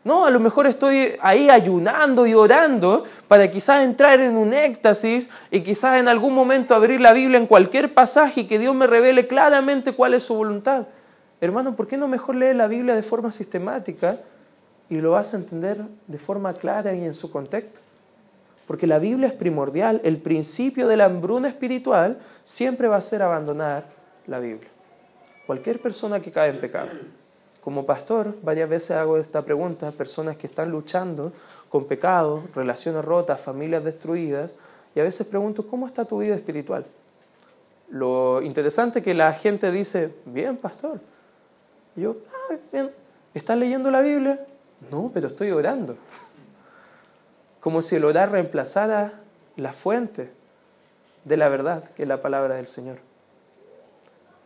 No, 0.03 0.25
a 0.25 0.31
lo 0.31 0.39
mejor 0.39 0.65
estoy 0.65 1.13
ahí 1.21 1.49
ayunando 1.49 2.25
y 2.25 2.33
orando 2.33 3.03
para 3.27 3.51
quizás 3.51 3.83
entrar 3.83 4.19
en 4.19 4.35
un 4.35 4.51
éxtasis 4.51 5.29
y 5.51 5.61
quizás 5.61 5.99
en 5.99 6.07
algún 6.07 6.33
momento 6.33 6.73
abrir 6.73 6.99
la 6.99 7.13
Biblia 7.13 7.37
en 7.37 7.45
cualquier 7.45 7.93
pasaje 7.93 8.41
y 8.41 8.47
que 8.47 8.57
Dios 8.57 8.73
me 8.73 8.87
revele 8.87 9.27
claramente 9.27 9.93
cuál 9.93 10.15
es 10.15 10.23
su 10.23 10.33
voluntad. 10.33 10.87
Hermano, 11.39 11.75
¿por 11.75 11.87
qué 11.87 11.97
no 11.97 12.07
mejor 12.07 12.35
leer 12.35 12.55
la 12.55 12.67
Biblia 12.67 12.95
de 12.95 13.03
forma 13.03 13.31
sistemática 13.31 14.17
y 14.89 14.99
lo 14.99 15.11
vas 15.11 15.35
a 15.35 15.37
entender 15.37 15.81
de 16.07 16.17
forma 16.17 16.53
clara 16.53 16.95
y 16.95 17.05
en 17.05 17.13
su 17.13 17.29
contexto? 17.29 17.79
Porque 18.65 18.87
la 18.87 18.97
Biblia 18.97 19.27
es 19.27 19.33
primordial. 19.33 20.01
El 20.03 20.17
principio 20.17 20.87
de 20.87 20.97
la 20.97 21.05
hambruna 21.05 21.47
espiritual 21.47 22.17
siempre 22.43 22.87
va 22.87 22.95
a 22.95 23.01
ser 23.01 23.21
abandonar 23.21 23.85
la 24.25 24.39
Biblia. 24.39 24.69
Cualquier 25.45 25.79
persona 25.79 26.19
que 26.19 26.31
cae 26.31 26.49
en 26.49 26.59
pecado. 26.59 26.89
Como 27.61 27.85
pastor, 27.85 28.35
varias 28.41 28.67
veces 28.67 28.91
hago 28.91 29.17
esta 29.17 29.43
pregunta 29.43 29.89
a 29.89 29.91
personas 29.91 30.35
que 30.35 30.47
están 30.47 30.71
luchando 30.71 31.31
con 31.69 31.85
pecados, 31.85 32.43
relaciones 32.55 33.05
rotas, 33.05 33.39
familias 33.39 33.83
destruidas, 33.83 34.55
y 34.95 34.99
a 34.99 35.03
veces 35.03 35.27
pregunto, 35.27 35.67
¿cómo 35.67 35.85
está 35.85 36.03
tu 36.03 36.17
vida 36.17 36.35
espiritual? 36.35 36.85
Lo 37.89 38.41
interesante 38.41 38.99
es 38.99 39.05
que 39.05 39.13
la 39.13 39.31
gente 39.33 39.71
dice, 39.71 40.13
bien, 40.25 40.57
pastor. 40.57 40.99
Yo, 41.95 42.17
ah, 42.49 42.55
bien, 42.71 42.91
¿estás 43.33 43.57
leyendo 43.57 43.91
la 43.91 44.01
Biblia? 44.01 44.43
No, 44.89 45.11
pero 45.13 45.27
estoy 45.27 45.51
orando. 45.51 45.95
Como 47.59 47.83
si 47.83 47.95
el 47.95 48.05
orar 48.05 48.31
reemplazara 48.31 49.21
la 49.55 49.71
fuente 49.71 50.31
de 51.25 51.37
la 51.37 51.47
verdad, 51.47 51.83
que 51.91 52.03
es 52.03 52.07
la 52.07 52.23
palabra 52.23 52.55
del 52.55 52.67
Señor 52.67 53.10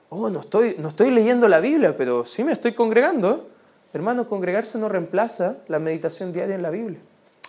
oh, 0.09 0.29
no 0.29 0.39
estoy, 0.39 0.75
no 0.77 0.89
estoy 0.89 1.11
leyendo 1.11 1.47
la 1.47 1.59
Biblia, 1.59 1.95
pero 1.97 2.25
sí 2.25 2.43
me 2.43 2.51
estoy 2.51 2.73
congregando. 2.73 3.47
Hermano, 3.93 4.27
congregarse 4.27 4.77
no 4.77 4.89
reemplaza 4.89 5.57
la 5.67 5.79
meditación 5.79 6.33
diaria 6.33 6.55
en 6.55 6.61
la 6.61 6.69
Biblia. 6.69 6.99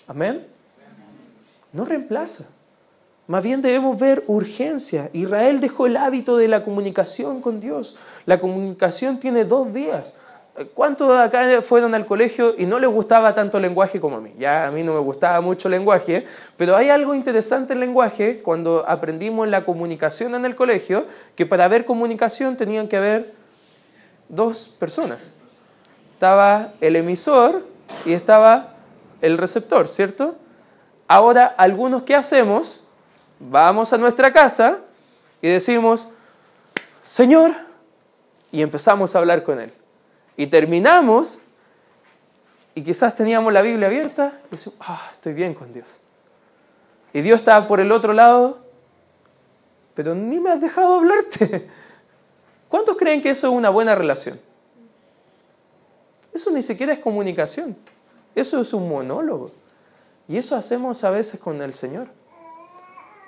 Amén. 0.06 0.46
No 1.72 1.84
reemplaza. 1.84 2.46
Más 3.26 3.42
bien 3.42 3.60
debemos 3.60 3.98
ver 3.98 4.22
urgencia. 4.28 5.10
Israel 5.12 5.60
dejó 5.60 5.86
el 5.86 5.96
hábito 5.96 6.36
de 6.36 6.46
la 6.46 6.62
comunicación 6.62 7.40
con 7.40 7.58
Dios. 7.60 7.96
La 8.24 8.38
comunicación 8.38 9.18
tiene 9.18 9.44
dos 9.44 9.72
vías. 9.72 10.14
¿Cuántos 10.74 11.08
de 11.08 11.22
acá 11.22 11.62
fueron 11.62 11.94
al 11.94 12.06
colegio 12.06 12.54
y 12.56 12.64
no 12.64 12.78
les 12.78 12.88
gustaba 12.88 13.34
tanto 13.34 13.58
el 13.58 13.62
lenguaje 13.62 14.00
como 14.00 14.16
a 14.16 14.20
mí? 14.20 14.32
Ya 14.38 14.66
a 14.66 14.70
mí 14.70 14.82
no 14.82 14.94
me 14.94 15.00
gustaba 15.00 15.40
mucho 15.42 15.68
el 15.68 15.72
lenguaje, 15.72 16.24
pero 16.56 16.76
hay 16.76 16.88
algo 16.88 17.14
interesante 17.14 17.74
en 17.74 17.82
el 17.82 17.86
lenguaje 17.88 18.40
cuando 18.42 18.84
aprendimos 18.88 19.48
la 19.48 19.64
comunicación 19.66 20.34
en 20.34 20.46
el 20.46 20.56
colegio, 20.56 21.06
que 21.34 21.44
para 21.44 21.66
haber 21.66 21.84
comunicación 21.84 22.56
tenían 22.56 22.88
que 22.88 22.96
haber 22.96 23.34
dos 24.28 24.68
personas. 24.68 25.34
Estaba 26.12 26.72
el 26.80 26.96
emisor 26.96 27.62
y 28.06 28.14
estaba 28.14 28.74
el 29.20 29.36
receptor, 29.36 29.88
¿cierto? 29.88 30.36
Ahora, 31.06 31.54
algunos 31.58 32.02
que 32.04 32.14
hacemos, 32.14 32.82
vamos 33.38 33.92
a 33.92 33.98
nuestra 33.98 34.32
casa 34.32 34.78
y 35.42 35.48
decimos, 35.48 36.08
Señor, 37.02 37.52
y 38.50 38.62
empezamos 38.62 39.14
a 39.14 39.18
hablar 39.18 39.44
con 39.44 39.60
Él. 39.60 39.72
Y 40.36 40.46
terminamos 40.48 41.38
y 42.74 42.82
quizás 42.82 43.14
teníamos 43.14 43.52
la 43.52 43.62
Biblia 43.62 43.86
abierta 43.86 44.38
y 44.50 44.56
decimos, 44.56 44.78
ah, 44.80 45.08
estoy 45.12 45.32
bien 45.32 45.54
con 45.54 45.72
Dios. 45.72 45.86
Y 47.12 47.22
Dios 47.22 47.40
está 47.40 47.66
por 47.66 47.80
el 47.80 47.90
otro 47.90 48.12
lado, 48.12 48.58
pero 49.94 50.14
ni 50.14 50.38
me 50.38 50.50
has 50.50 50.60
dejado 50.60 50.96
hablarte. 50.96 51.68
¿Cuántos 52.68 52.96
creen 52.96 53.22
que 53.22 53.30
eso 53.30 53.46
es 53.46 53.52
una 53.54 53.70
buena 53.70 53.94
relación? 53.94 54.38
Eso 56.34 56.50
ni 56.50 56.60
siquiera 56.60 56.92
es 56.92 56.98
comunicación. 56.98 57.74
Eso 58.34 58.60
es 58.60 58.74
un 58.74 58.86
monólogo. 58.86 59.50
Y 60.28 60.36
eso 60.36 60.54
hacemos 60.54 61.02
a 61.04 61.10
veces 61.10 61.40
con 61.40 61.62
el 61.62 61.72
Señor. 61.72 62.08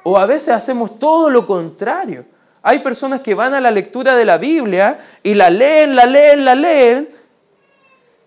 O 0.03 0.19
a 0.19 0.27
veces 0.27 0.50
hacemos 0.50 0.99
todo 0.99 1.31
lo 1.31 1.47
contrario. 1.47 2.27
Hay 2.69 2.81
personas 2.81 3.23
que 3.23 3.35
van 3.35 3.55
a 3.55 3.63
la 3.63 3.71
lectura 3.71 4.15
de 4.15 4.27
la 4.27 4.37
Biblia 4.37 4.99
y 5.23 5.33
la 5.33 5.49
leen, 5.49 5.97
la 5.97 6.05
leen, 6.05 6.45
la 6.45 6.55
leen, 6.55 7.09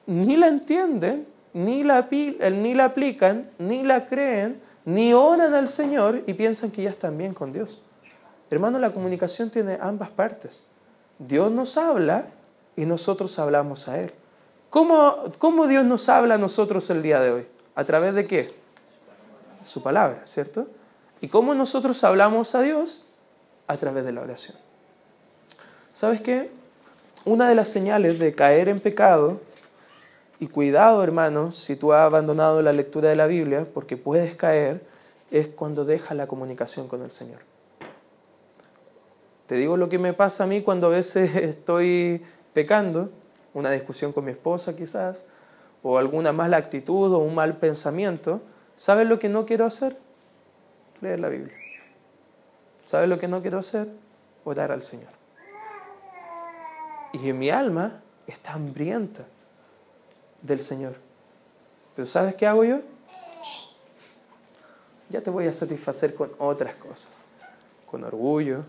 ni 0.07 0.35
la 0.35 0.47
entienden, 0.47 1.27
ni 1.53 1.83
la, 1.83 2.07
ni 2.09 2.73
la 2.73 2.85
aplican, 2.85 3.51
ni 3.59 3.83
la 3.83 4.07
creen, 4.07 4.59
ni 4.83 5.13
oran 5.13 5.53
al 5.53 5.67
Señor 5.67 6.23
y 6.25 6.33
piensan 6.33 6.71
que 6.71 6.81
ya 6.81 6.89
están 6.89 7.19
bien 7.19 7.35
con 7.35 7.53
Dios. 7.53 7.83
Hermano, 8.49 8.79
la 8.79 8.89
comunicación 8.89 9.51
tiene 9.51 9.77
ambas 9.79 10.09
partes. 10.09 10.63
Dios 11.19 11.51
nos 11.51 11.77
habla 11.77 12.25
y 12.75 12.87
nosotros 12.87 13.37
hablamos 13.37 13.87
a 13.87 13.99
Él. 13.99 14.11
¿Cómo, 14.71 15.17
¿Cómo, 15.37 15.67
Dios 15.67 15.85
nos 15.85 16.09
habla 16.09 16.33
a 16.33 16.39
nosotros 16.39 16.89
el 16.89 17.03
día 17.03 17.19
de 17.19 17.29
hoy? 17.29 17.47
¿A 17.75 17.83
través 17.83 18.15
de 18.15 18.25
qué? 18.25 18.51
Su 19.61 19.83
palabra, 19.83 20.21
¿cierto? 20.25 20.65
¿Y 21.21 21.27
cómo 21.27 21.53
nosotros 21.53 22.03
hablamos 22.03 22.55
a 22.55 22.61
Dios? 22.63 23.05
A 23.71 23.77
través 23.77 24.03
de 24.03 24.11
la 24.11 24.21
oración. 24.21 24.57
¿Sabes 25.93 26.21
qué? 26.21 26.49
Una 27.23 27.47
de 27.47 27.55
las 27.55 27.69
señales 27.69 28.19
de 28.19 28.33
caer 28.33 28.67
en 28.69 28.79
pecado, 28.79 29.39
y 30.39 30.47
cuidado 30.47 31.03
hermano, 31.03 31.51
si 31.51 31.75
tú 31.75 31.93
has 31.93 32.01
abandonado 32.01 32.61
la 32.61 32.73
lectura 32.73 33.09
de 33.09 33.15
la 33.15 33.27
Biblia, 33.27 33.67
porque 33.71 33.95
puedes 33.95 34.35
caer, 34.35 34.81
es 35.29 35.47
cuando 35.47 35.85
dejas 35.85 36.17
la 36.17 36.27
comunicación 36.27 36.87
con 36.87 37.03
el 37.03 37.11
Señor. 37.11 37.39
Te 39.45 39.55
digo 39.55 39.77
lo 39.77 39.87
que 39.87 39.99
me 39.99 40.13
pasa 40.13 40.45
a 40.45 40.47
mí 40.47 40.61
cuando 40.61 40.87
a 40.87 40.89
veces 40.89 41.35
estoy 41.35 42.23
pecando, 42.53 43.09
una 43.53 43.71
discusión 43.71 44.13
con 44.13 44.25
mi 44.25 44.31
esposa 44.31 44.75
quizás, 44.75 45.23
o 45.83 45.97
alguna 45.97 46.33
mala 46.33 46.57
actitud 46.57 47.13
o 47.13 47.19
un 47.19 47.35
mal 47.35 47.57
pensamiento. 47.57 48.41
¿Sabes 48.75 49.07
lo 49.07 49.19
que 49.19 49.29
no 49.29 49.45
quiero 49.45 49.65
hacer? 49.65 49.95
Leer 51.01 51.19
la 51.19 51.29
Biblia. 51.29 51.60
¿Sabes 52.91 53.07
lo 53.07 53.17
que 53.17 53.29
no 53.29 53.41
quiero 53.41 53.57
hacer? 53.57 53.87
Orar 54.43 54.69
al 54.69 54.83
Señor. 54.83 55.11
Y 57.13 57.31
mi 57.31 57.49
alma 57.49 58.01
está 58.27 58.51
hambrienta 58.51 59.23
del 60.41 60.59
Señor. 60.59 60.95
Pero 61.95 62.05
¿sabes 62.05 62.35
qué 62.35 62.47
hago 62.47 62.65
yo? 62.65 62.81
Ya 65.09 65.21
te 65.21 65.29
voy 65.29 65.47
a 65.47 65.53
satisfacer 65.53 66.13
con 66.15 66.31
otras 66.37 66.75
cosas. 66.75 67.11
Con 67.89 68.03
orgullo, 68.03 68.65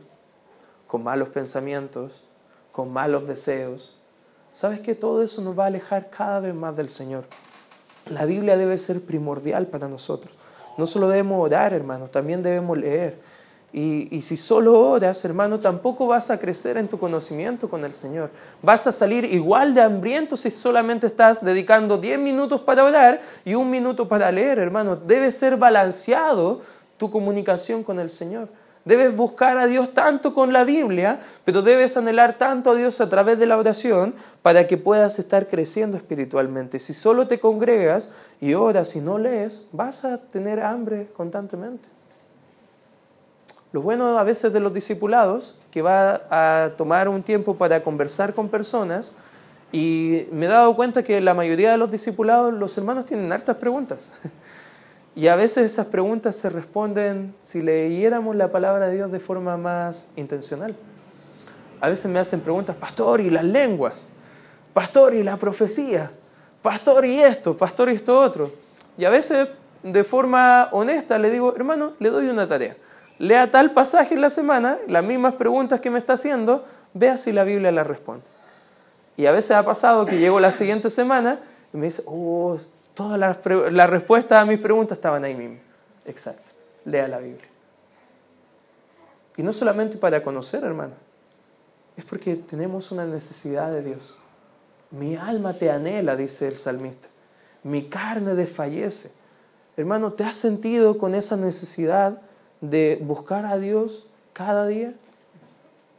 con 0.86 1.02
malos 1.02 1.30
pensamientos, 1.30 2.22
con 2.70 2.92
malos 2.92 3.26
deseos. 3.26 3.96
¿Sabes 4.52 4.78
que 4.78 4.94
todo 4.94 5.24
eso 5.24 5.42
nos 5.42 5.58
va 5.58 5.64
a 5.64 5.66
alejar 5.66 6.10
cada 6.10 6.38
vez 6.38 6.54
más 6.54 6.76
del 6.76 6.90
Señor? 6.90 7.24
La 8.08 8.24
Biblia 8.24 8.56
debe 8.56 8.78
ser 8.78 9.02
primordial 9.02 9.66
para 9.66 9.88
nosotros. 9.88 10.32
No 10.78 10.86
solo 10.86 11.08
debemos 11.08 11.44
orar, 11.44 11.74
hermanos, 11.74 12.12
también 12.12 12.40
debemos 12.40 12.78
leer. 12.78 13.31
Y, 13.74 14.20
si 14.20 14.36
solo 14.36 14.78
oras, 14.78 15.24
hermano, 15.24 15.58
tampoco 15.58 16.06
vas 16.06 16.30
a 16.30 16.38
crecer 16.38 16.76
en 16.76 16.88
tu 16.88 16.98
conocimiento 16.98 17.70
con 17.70 17.86
el 17.86 17.94
Señor. 17.94 18.28
Vas 18.60 18.86
a 18.86 18.92
salir 18.92 19.24
igual 19.24 19.72
de 19.72 19.80
hambriento 19.80 20.36
si 20.36 20.50
solamente 20.50 21.06
estás 21.06 21.42
dedicando 21.42 21.96
10 21.96 22.18
minutos 22.18 22.60
para 22.60 22.84
orar 22.84 23.22
y 23.46 23.54
un 23.54 23.70
minuto 23.70 24.06
para 24.06 24.30
leer, 24.30 24.58
hermano. 24.58 24.96
Debe 24.96 25.32
ser 25.32 25.56
balanceado 25.56 26.60
tu 26.98 27.10
comunicación 27.10 27.82
con 27.82 27.98
el 27.98 28.10
Señor. 28.10 28.48
Debes 28.84 29.14
buscar 29.14 29.56
a 29.56 29.66
Dios 29.66 29.94
tanto 29.94 30.34
con 30.34 30.52
la 30.52 30.64
Biblia, 30.64 31.20
pero 31.44 31.62
debes 31.62 31.96
anhelar 31.96 32.36
tanto 32.36 32.72
a 32.72 32.74
Dios 32.74 33.00
a 33.00 33.08
través 33.08 33.38
de 33.38 33.46
la 33.46 33.56
oración 33.56 34.14
para 34.42 34.66
que 34.66 34.76
puedas 34.76 35.18
estar 35.18 35.46
creciendo 35.46 35.96
espiritualmente. 35.96 36.78
Si 36.78 36.92
solo 36.92 37.26
te 37.26 37.40
congregas 37.40 38.10
y 38.40 38.52
oras 38.52 38.96
y 38.96 39.00
no 39.00 39.18
lees, 39.18 39.64
vas 39.72 40.04
a 40.04 40.18
tener 40.18 40.60
hambre 40.60 41.08
constantemente. 41.16 41.91
Lo 43.72 43.80
bueno 43.80 44.18
a 44.18 44.24
veces 44.24 44.52
de 44.52 44.60
los 44.60 44.74
discipulados, 44.74 45.58
que 45.70 45.80
va 45.80 46.20
a 46.30 46.72
tomar 46.76 47.08
un 47.08 47.22
tiempo 47.22 47.56
para 47.56 47.82
conversar 47.82 48.34
con 48.34 48.50
personas, 48.50 49.14
y 49.72 50.26
me 50.30 50.44
he 50.44 50.48
dado 50.48 50.76
cuenta 50.76 51.02
que 51.02 51.18
la 51.22 51.32
mayoría 51.32 51.70
de 51.70 51.78
los 51.78 51.90
discipulados, 51.90 52.52
los 52.52 52.76
hermanos 52.76 53.06
tienen 53.06 53.32
hartas 53.32 53.56
preguntas. 53.56 54.12
Y 55.14 55.26
a 55.26 55.36
veces 55.36 55.70
esas 55.70 55.88
preguntas 55.88 56.36
se 56.36 56.48
responden 56.48 57.34
si 57.42 57.60
leyéramos 57.60 58.34
la 58.34 58.50
palabra 58.50 58.86
de 58.86 58.94
Dios 58.94 59.12
de 59.12 59.20
forma 59.20 59.58
más 59.58 60.08
intencional. 60.16 60.74
A 61.82 61.90
veces 61.90 62.10
me 62.10 62.18
hacen 62.18 62.40
preguntas, 62.40 62.74
pastor, 62.76 63.20
¿y 63.20 63.28
las 63.28 63.44
lenguas? 63.44 64.08
Pastor, 64.72 65.12
¿y 65.12 65.22
la 65.22 65.36
profecía? 65.36 66.10
Pastor, 66.62 67.04
¿y 67.04 67.20
esto? 67.20 67.54
Pastor, 67.54 67.90
¿y 67.90 67.96
esto 67.96 68.18
otro? 68.18 68.50
Y 68.96 69.04
a 69.04 69.10
veces, 69.10 69.48
de 69.82 70.02
forma 70.02 70.70
honesta, 70.72 71.18
le 71.18 71.28
digo, 71.30 71.54
hermano, 71.54 71.92
le 71.98 72.08
doy 72.08 72.28
una 72.28 72.48
tarea 72.48 72.74
lea 73.18 73.50
tal 73.50 73.72
pasaje 73.72 74.14
en 74.14 74.20
la 74.20 74.30
semana, 74.30 74.78
las 74.88 75.04
mismas 75.04 75.34
preguntas 75.34 75.80
que 75.80 75.90
me 75.90 75.98
está 75.98 76.14
haciendo, 76.14 76.64
vea 76.94 77.16
si 77.16 77.32
la 77.32 77.44
Biblia 77.44 77.70
la 77.70 77.84
responde. 77.84 78.24
Y 79.16 79.26
a 79.26 79.32
veces 79.32 79.52
ha 79.52 79.64
pasado 79.64 80.06
que 80.06 80.18
llego 80.18 80.40
la 80.40 80.52
siguiente 80.52 80.90
semana 80.90 81.40
y 81.72 81.76
me 81.76 81.86
dice, 81.86 82.02
oh, 82.06 82.56
todas 82.94 83.18
las, 83.18 83.38
las 83.72 83.90
respuestas 83.90 84.42
a 84.42 84.46
mis 84.46 84.58
preguntas 84.58 84.98
estaban 84.98 85.24
ahí 85.24 85.34
mismo. 85.34 85.58
Exacto, 86.04 86.52
lea 86.84 87.06
la 87.06 87.18
Biblia. 87.18 87.46
Y 89.36 89.42
no 89.42 89.52
solamente 89.52 89.96
para 89.96 90.22
conocer, 90.22 90.64
hermano, 90.64 90.94
es 91.96 92.04
porque 92.04 92.36
tenemos 92.36 92.90
una 92.90 93.04
necesidad 93.04 93.70
de 93.70 93.82
Dios. 93.82 94.14
Mi 94.90 95.16
alma 95.16 95.54
te 95.54 95.70
anhela, 95.70 96.16
dice 96.16 96.48
el 96.48 96.56
salmista. 96.56 97.08
Mi 97.62 97.84
carne 97.84 98.34
desfallece. 98.34 99.10
Hermano, 99.76 100.12
¿te 100.12 100.24
has 100.24 100.36
sentido 100.36 100.98
con 100.98 101.14
esa 101.14 101.36
necesidad 101.36 102.20
de 102.62 102.98
buscar 103.02 103.44
a 103.44 103.58
Dios 103.58 104.06
cada 104.32 104.66
día? 104.66 104.94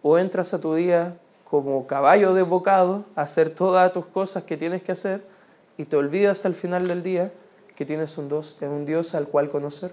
¿O 0.02 0.18
entras 0.18 0.56
a 0.56 0.60
tu 0.60 0.74
día 0.74 1.16
como 1.48 1.86
caballo 1.86 2.34
desbocado 2.34 3.06
a 3.16 3.22
hacer 3.22 3.52
todas 3.52 3.94
tus 3.94 4.08
cosas 4.08 4.44
que 4.44 4.58
tienes 4.58 4.82
que 4.82 4.92
hacer 4.92 5.24
y 5.78 5.86
te 5.86 5.96
olvidas 5.96 6.46
al 6.46 6.56
final 6.56 6.88
del 6.88 7.04
día 7.04 7.32
que 7.76 7.86
tienes 7.86 8.18
un 8.18 8.28
Dios, 8.28 8.58
un 8.62 8.86
Dios 8.86 9.14
al 9.14 9.28
cual 9.28 9.52
conocer? 9.52 9.92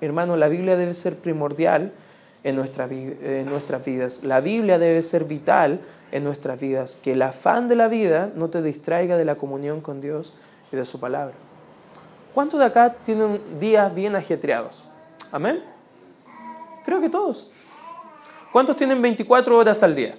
Hermano, 0.00 0.36
la 0.36 0.48
Biblia 0.48 0.76
debe 0.76 0.94
ser 0.94 1.16
primordial 1.16 1.92
en, 2.44 2.54
nuestra, 2.54 2.86
en 2.90 3.46
nuestras 3.46 3.84
vidas. 3.84 4.22
La 4.22 4.40
Biblia 4.40 4.78
debe 4.78 5.02
ser 5.02 5.24
vital 5.24 5.80
en 6.12 6.24
nuestras 6.24 6.60
vidas. 6.60 6.96
Que 6.96 7.12
el 7.12 7.22
afán 7.22 7.68
de 7.68 7.74
la 7.74 7.88
vida 7.88 8.30
no 8.34 8.48
te 8.48 8.62
distraiga 8.62 9.16
de 9.16 9.24
la 9.24 9.34
comunión 9.34 9.80
con 9.80 10.00
Dios 10.00 10.34
y 10.72 10.76
de 10.76 10.86
su 10.86 11.00
palabra. 11.00 11.34
¿Cuántos 12.32 12.60
de 12.60 12.66
acá 12.66 12.94
tienen 13.04 13.40
días 13.58 13.92
bien 13.92 14.14
ajetreados? 14.14 14.84
Amén. 15.30 15.62
Creo 16.84 17.00
que 17.00 17.08
todos. 17.08 17.50
¿Cuántos 18.52 18.76
tienen 18.76 19.02
24 19.02 19.56
horas 19.56 19.82
al 19.82 19.94
día? 19.94 20.16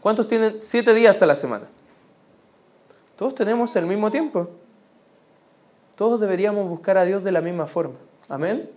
¿Cuántos 0.00 0.28
tienen 0.28 0.56
7 0.60 0.94
días 0.94 1.20
a 1.22 1.26
la 1.26 1.36
semana? 1.36 1.66
Todos 3.16 3.34
tenemos 3.34 3.74
el 3.76 3.86
mismo 3.86 4.10
tiempo. 4.10 4.48
Todos 5.96 6.20
deberíamos 6.20 6.68
buscar 6.68 6.96
a 6.96 7.04
Dios 7.04 7.22
de 7.22 7.32
la 7.32 7.40
misma 7.40 7.66
forma. 7.66 7.96
Amén. 8.28 8.70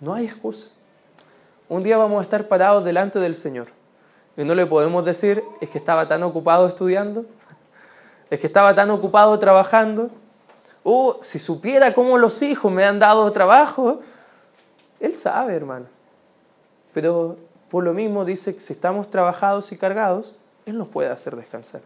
No 0.00 0.14
hay 0.14 0.26
excusa. 0.26 0.68
Un 1.68 1.82
día 1.82 1.96
vamos 1.96 2.20
a 2.20 2.22
estar 2.22 2.48
parados 2.48 2.84
delante 2.84 3.18
del 3.18 3.34
Señor 3.34 3.68
y 4.36 4.44
no 4.44 4.54
le 4.54 4.66
podemos 4.66 5.04
decir, 5.04 5.42
es 5.60 5.68
que 5.68 5.78
estaba 5.78 6.06
tan 6.06 6.22
ocupado 6.22 6.68
estudiando, 6.68 7.26
es 8.30 8.38
que 8.38 8.46
estaba 8.46 8.72
tan 8.74 8.88
ocupado 8.90 9.36
trabajando, 9.40 10.10
oh, 10.90 11.18
si 11.22 11.38
supiera 11.38 11.92
cómo 11.92 12.16
los 12.16 12.40
hijos 12.40 12.72
me 12.72 12.84
han 12.84 12.98
dado 12.98 13.30
trabajo, 13.30 14.00
él 15.00 15.14
sabe, 15.14 15.54
hermano. 15.54 15.86
Pero 16.94 17.36
por 17.70 17.84
lo 17.84 17.92
mismo 17.92 18.24
dice 18.24 18.54
que 18.54 18.60
si 18.60 18.72
estamos 18.72 19.10
trabajados 19.10 19.70
y 19.72 19.76
cargados, 19.76 20.34
Él 20.66 20.78
nos 20.78 20.88
puede 20.88 21.10
hacer 21.10 21.36
descansar. 21.36 21.82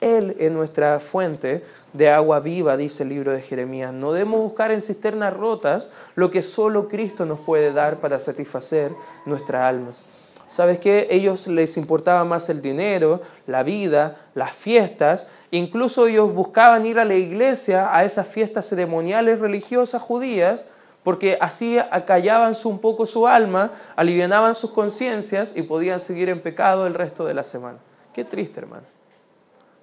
Él 0.00 0.36
es 0.40 0.50
nuestra 0.50 0.98
fuente 0.98 1.64
de 1.92 2.10
agua 2.10 2.40
viva, 2.40 2.76
dice 2.76 3.04
el 3.04 3.10
libro 3.10 3.30
de 3.30 3.40
Jeremías. 3.40 3.92
No 3.92 4.12
debemos 4.12 4.40
buscar 4.42 4.72
en 4.72 4.80
cisternas 4.80 5.32
rotas 5.32 5.88
lo 6.16 6.32
que 6.32 6.42
solo 6.42 6.88
Cristo 6.88 7.24
nos 7.24 7.38
puede 7.38 7.72
dar 7.72 7.98
para 7.98 8.18
satisfacer 8.18 8.90
nuestras 9.24 9.62
almas. 9.62 10.04
¿Sabes 10.52 10.80
qué? 10.80 11.06
Ellos 11.08 11.46
les 11.46 11.78
importaba 11.78 12.24
más 12.24 12.50
el 12.50 12.60
dinero, 12.60 13.22
la 13.46 13.62
vida, 13.62 14.18
las 14.34 14.52
fiestas. 14.52 15.26
Incluso 15.50 16.08
ellos 16.08 16.34
buscaban 16.34 16.84
ir 16.84 16.98
a 16.98 17.06
la 17.06 17.14
iglesia, 17.14 17.88
a 17.90 18.04
esas 18.04 18.28
fiestas 18.28 18.68
ceremoniales 18.68 19.40
religiosas 19.40 20.02
judías, 20.02 20.66
porque 21.04 21.38
así 21.40 21.78
acallaban 21.78 22.52
un 22.64 22.80
poco 22.80 23.06
su 23.06 23.26
alma, 23.26 23.70
alivianaban 23.96 24.54
sus 24.54 24.72
conciencias 24.72 25.56
y 25.56 25.62
podían 25.62 26.00
seguir 26.00 26.28
en 26.28 26.42
pecado 26.42 26.86
el 26.86 26.92
resto 26.92 27.24
de 27.24 27.32
la 27.32 27.44
semana. 27.44 27.78
Qué 28.12 28.22
triste, 28.22 28.60
hermano. 28.60 28.84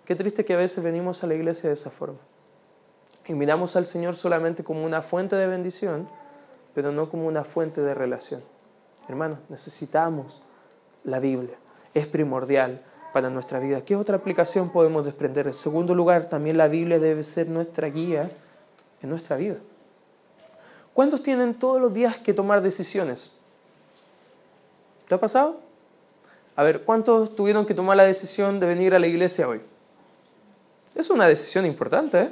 Qué 0.05 0.15
triste 0.15 0.45
que 0.45 0.53
a 0.53 0.57
veces 0.57 0.83
venimos 0.83 1.23
a 1.23 1.27
la 1.27 1.33
iglesia 1.33 1.67
de 1.67 1.73
esa 1.73 1.89
forma. 1.89 2.19
Y 3.25 3.33
miramos 3.33 3.75
al 3.75 3.87
Señor 3.87 4.15
solamente 4.15 4.63
como 4.63 4.85
una 4.85 5.01
fuente 5.01 5.35
de 5.35 5.47
bendición, 5.47 6.07
pero 6.75 6.91
no 6.91 7.09
como 7.09 7.25
una 7.25 7.43
fuente 7.43 7.81
de 7.81 7.95
relación. 7.95 8.43
Hermano, 9.07 9.39
necesitamos 9.49 10.43
la 11.03 11.19
Biblia. 11.19 11.55
Es 11.93 12.07
primordial 12.07 12.81
para 13.13 13.29
nuestra 13.29 13.59
vida. 13.59 13.81
¿Qué 13.81 13.95
otra 13.95 14.17
aplicación 14.17 14.69
podemos 14.69 15.05
desprender? 15.05 15.47
En 15.47 15.53
segundo 15.53 15.95
lugar, 15.95 16.25
también 16.25 16.57
la 16.57 16.67
Biblia 16.67 16.99
debe 16.99 17.23
ser 17.23 17.47
nuestra 17.49 17.87
guía 17.89 18.29
en 19.01 19.09
nuestra 19.09 19.35
vida. 19.35 19.57
¿Cuántos 20.93 21.23
tienen 21.23 21.55
todos 21.55 21.81
los 21.81 21.93
días 21.93 22.17
que 22.17 22.33
tomar 22.33 22.61
decisiones? 22.61 23.31
¿Te 25.07 25.15
ha 25.15 25.19
pasado? 25.19 25.59
A 26.55 26.63
ver, 26.63 26.83
¿cuántos 26.83 27.35
tuvieron 27.35 27.65
que 27.65 27.73
tomar 27.73 27.97
la 27.97 28.03
decisión 28.03 28.59
de 28.59 28.67
venir 28.67 28.93
a 28.93 28.99
la 28.99 29.07
iglesia 29.07 29.47
hoy? 29.47 29.61
Es 30.93 31.09
una 31.09 31.27
decisión 31.27 31.65
importante. 31.65 32.21
¿eh? 32.21 32.29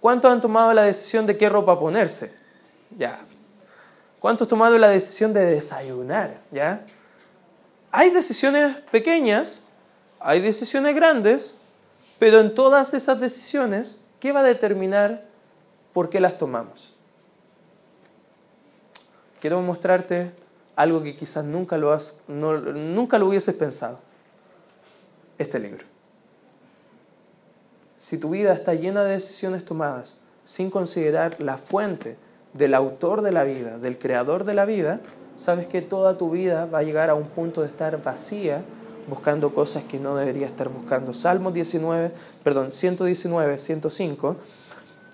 ¿Cuántos 0.00 0.32
han 0.32 0.40
tomado 0.40 0.72
la 0.72 0.82
decisión 0.82 1.26
de 1.26 1.36
qué 1.36 1.48
ropa 1.48 1.78
ponerse? 1.78 2.34
Ya. 2.98 3.20
¿Cuántos 4.18 4.48
tomado 4.48 4.76
la 4.76 4.88
decisión 4.88 5.32
de 5.32 5.44
desayunar? 5.44 6.40
¿Ya? 6.50 6.84
Hay 7.92 8.10
decisiones 8.10 8.76
pequeñas, 8.92 9.62
hay 10.20 10.40
decisiones 10.40 10.94
grandes, 10.94 11.54
pero 12.18 12.40
en 12.40 12.54
todas 12.54 12.94
esas 12.94 13.20
decisiones, 13.20 14.00
¿qué 14.20 14.32
va 14.32 14.40
a 14.40 14.44
determinar 14.44 15.24
por 15.92 16.08
qué 16.10 16.20
las 16.20 16.38
tomamos? 16.38 16.94
Quiero 19.40 19.60
mostrarte 19.62 20.32
algo 20.76 21.02
que 21.02 21.16
quizás 21.16 21.44
nunca 21.44 21.78
lo, 21.78 21.92
has, 21.92 22.20
nunca 22.28 23.18
lo 23.18 23.26
hubieses 23.26 23.54
pensado. 23.54 23.98
Este 25.38 25.58
libro. 25.58 25.84
Si 27.96 28.18
tu 28.18 28.30
vida 28.30 28.52
está 28.52 28.74
llena 28.74 29.02
de 29.02 29.12
decisiones 29.12 29.64
tomadas 29.64 30.16
sin 30.44 30.70
considerar 30.70 31.40
la 31.42 31.58
fuente 31.58 32.16
del 32.52 32.74
autor 32.74 33.22
de 33.22 33.32
la 33.32 33.44
vida, 33.44 33.78
del 33.78 33.98
creador 33.98 34.44
de 34.44 34.54
la 34.54 34.64
vida, 34.64 35.00
sabes 35.36 35.66
que 35.66 35.82
toda 35.82 36.18
tu 36.18 36.30
vida 36.30 36.66
va 36.66 36.80
a 36.80 36.82
llegar 36.82 37.10
a 37.10 37.14
un 37.14 37.24
punto 37.24 37.62
de 37.62 37.68
estar 37.68 38.02
vacía 38.02 38.62
buscando 39.08 39.54
cosas 39.54 39.84
que 39.84 39.98
no 39.98 40.16
debería 40.16 40.46
estar 40.46 40.68
buscando. 40.68 41.12
Salmo 41.12 41.50
19, 41.50 42.12
perdón, 42.42 42.72
119, 42.72 43.58
105 43.58 44.36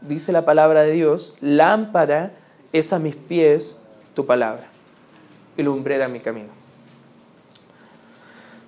dice 0.02 0.32
la 0.32 0.44
palabra 0.44 0.82
de 0.82 0.92
Dios, 0.92 1.34
lámpara 1.40 2.32
es 2.72 2.92
a 2.92 2.98
mis 2.98 3.16
pies 3.16 3.78
tu 4.14 4.26
palabra 4.26 4.64
y 5.56 5.62
lumbrera 5.62 6.08
mi 6.08 6.20
camino. 6.20 6.48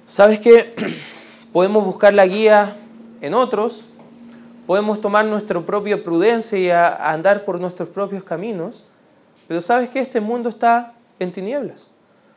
¿Sabes 0.07 0.41
que 0.41 0.75
podemos 1.53 1.85
buscar 1.85 2.15
la 2.15 2.27
guía 2.27 2.77
en 3.21 3.35
otros? 3.35 3.85
Podemos 4.69 5.01
tomar 5.01 5.25
nuestra 5.25 5.59
propia 5.63 6.05
prudencia 6.05 6.59
y 6.59 6.71
andar 6.71 7.47
por 7.47 7.59
nuestros 7.59 7.89
propios 7.89 8.23
caminos, 8.23 8.85
pero 9.47 9.63
sabes 9.63 9.89
que 9.89 9.99
este 9.99 10.21
mundo 10.21 10.51
está 10.51 10.93
en 11.19 11.33
tinieblas. 11.33 11.89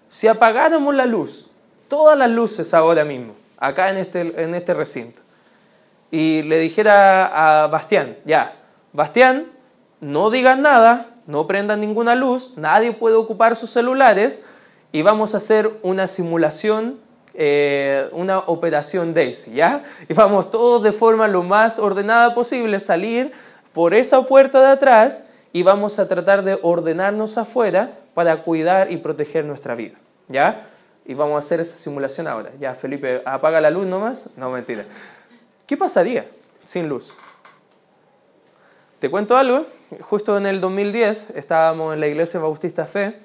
Si 0.08 0.30
apagáramos 0.30 0.96
la 0.96 1.06
luz, 1.06 1.50
todas 1.90 2.18
las 2.18 2.32
luces 2.32 2.74
ahora 2.74 3.04
mismo, 3.04 3.34
acá 3.58 3.90
en 3.90 3.98
este, 3.98 4.22
en 4.22 4.56
este 4.56 4.74
recinto, 4.74 5.22
y 6.10 6.44
le 6.44 6.60
dijera 6.60 7.64
a 7.64 7.68
Bastián, 7.68 8.16
ya, 8.24 8.56
Bastián, 8.94 9.48
no 10.00 10.30
digan 10.30 10.62
nada, 10.62 11.08
no 11.28 11.48
prendan 11.48 11.82
ninguna 11.82 12.16
luz, 12.16 12.54
nadie 12.56 12.94
puede 12.94 13.16
ocupar 13.16 13.58
sus 13.58 13.72
celulares 13.72 14.42
y 14.94 15.02
vamos 15.02 15.34
a 15.34 15.38
hacer 15.38 15.70
una 15.82 16.08
simulación, 16.08 16.98
eh, 17.34 18.10
una 18.12 18.40
operación 18.40 19.14
Daisy, 19.14 19.54
¿ya? 19.54 19.84
Y 20.10 20.14
vamos 20.14 20.52
todos 20.52 20.84
de 20.84 20.92
forma 20.92 21.28
lo 21.28 21.44
más 21.44 21.80
ordenada 21.80 22.34
posible 22.34 22.80
salir 22.80 23.32
por 23.74 23.94
esa 23.94 24.22
puerta 24.24 24.60
de 24.60 24.68
atrás 24.68 25.26
y 25.54 25.64
vamos 25.64 26.00
a 26.00 26.08
tratar 26.08 26.44
de 26.44 26.60
ordenarnos 26.62 27.38
afuera 27.38 27.92
para 28.14 28.44
cuidar 28.44 28.92
y 28.92 28.98
proteger 28.98 29.46
nuestra 29.46 29.76
vida. 29.76 29.96
¿Ya? 30.28 30.68
Y 31.06 31.14
vamos 31.14 31.36
a 31.36 31.40
hacer 31.40 31.60
esa 31.60 31.78
simulación 31.78 32.28
ahora. 32.28 32.52
Ya, 32.60 32.74
Felipe, 32.76 33.22
apaga 33.26 33.60
la 33.60 33.70
luz 33.70 33.86
nomás. 33.86 34.30
No, 34.38 34.50
mentira. 34.50 34.84
¿Qué 35.66 35.78
pasaría 35.78 36.26
sin 36.64 36.88
luz? 36.88 37.16
Te 39.00 39.10
cuento 39.10 39.36
algo. 39.36 39.66
Justo 40.02 40.38
en 40.38 40.46
el 40.46 40.62
2010 40.62 41.32
estábamos 41.32 41.94
en 41.94 42.00
la 42.00 42.08
Iglesia 42.08 42.40
Bautista 42.40 42.86
Fe. 42.86 43.20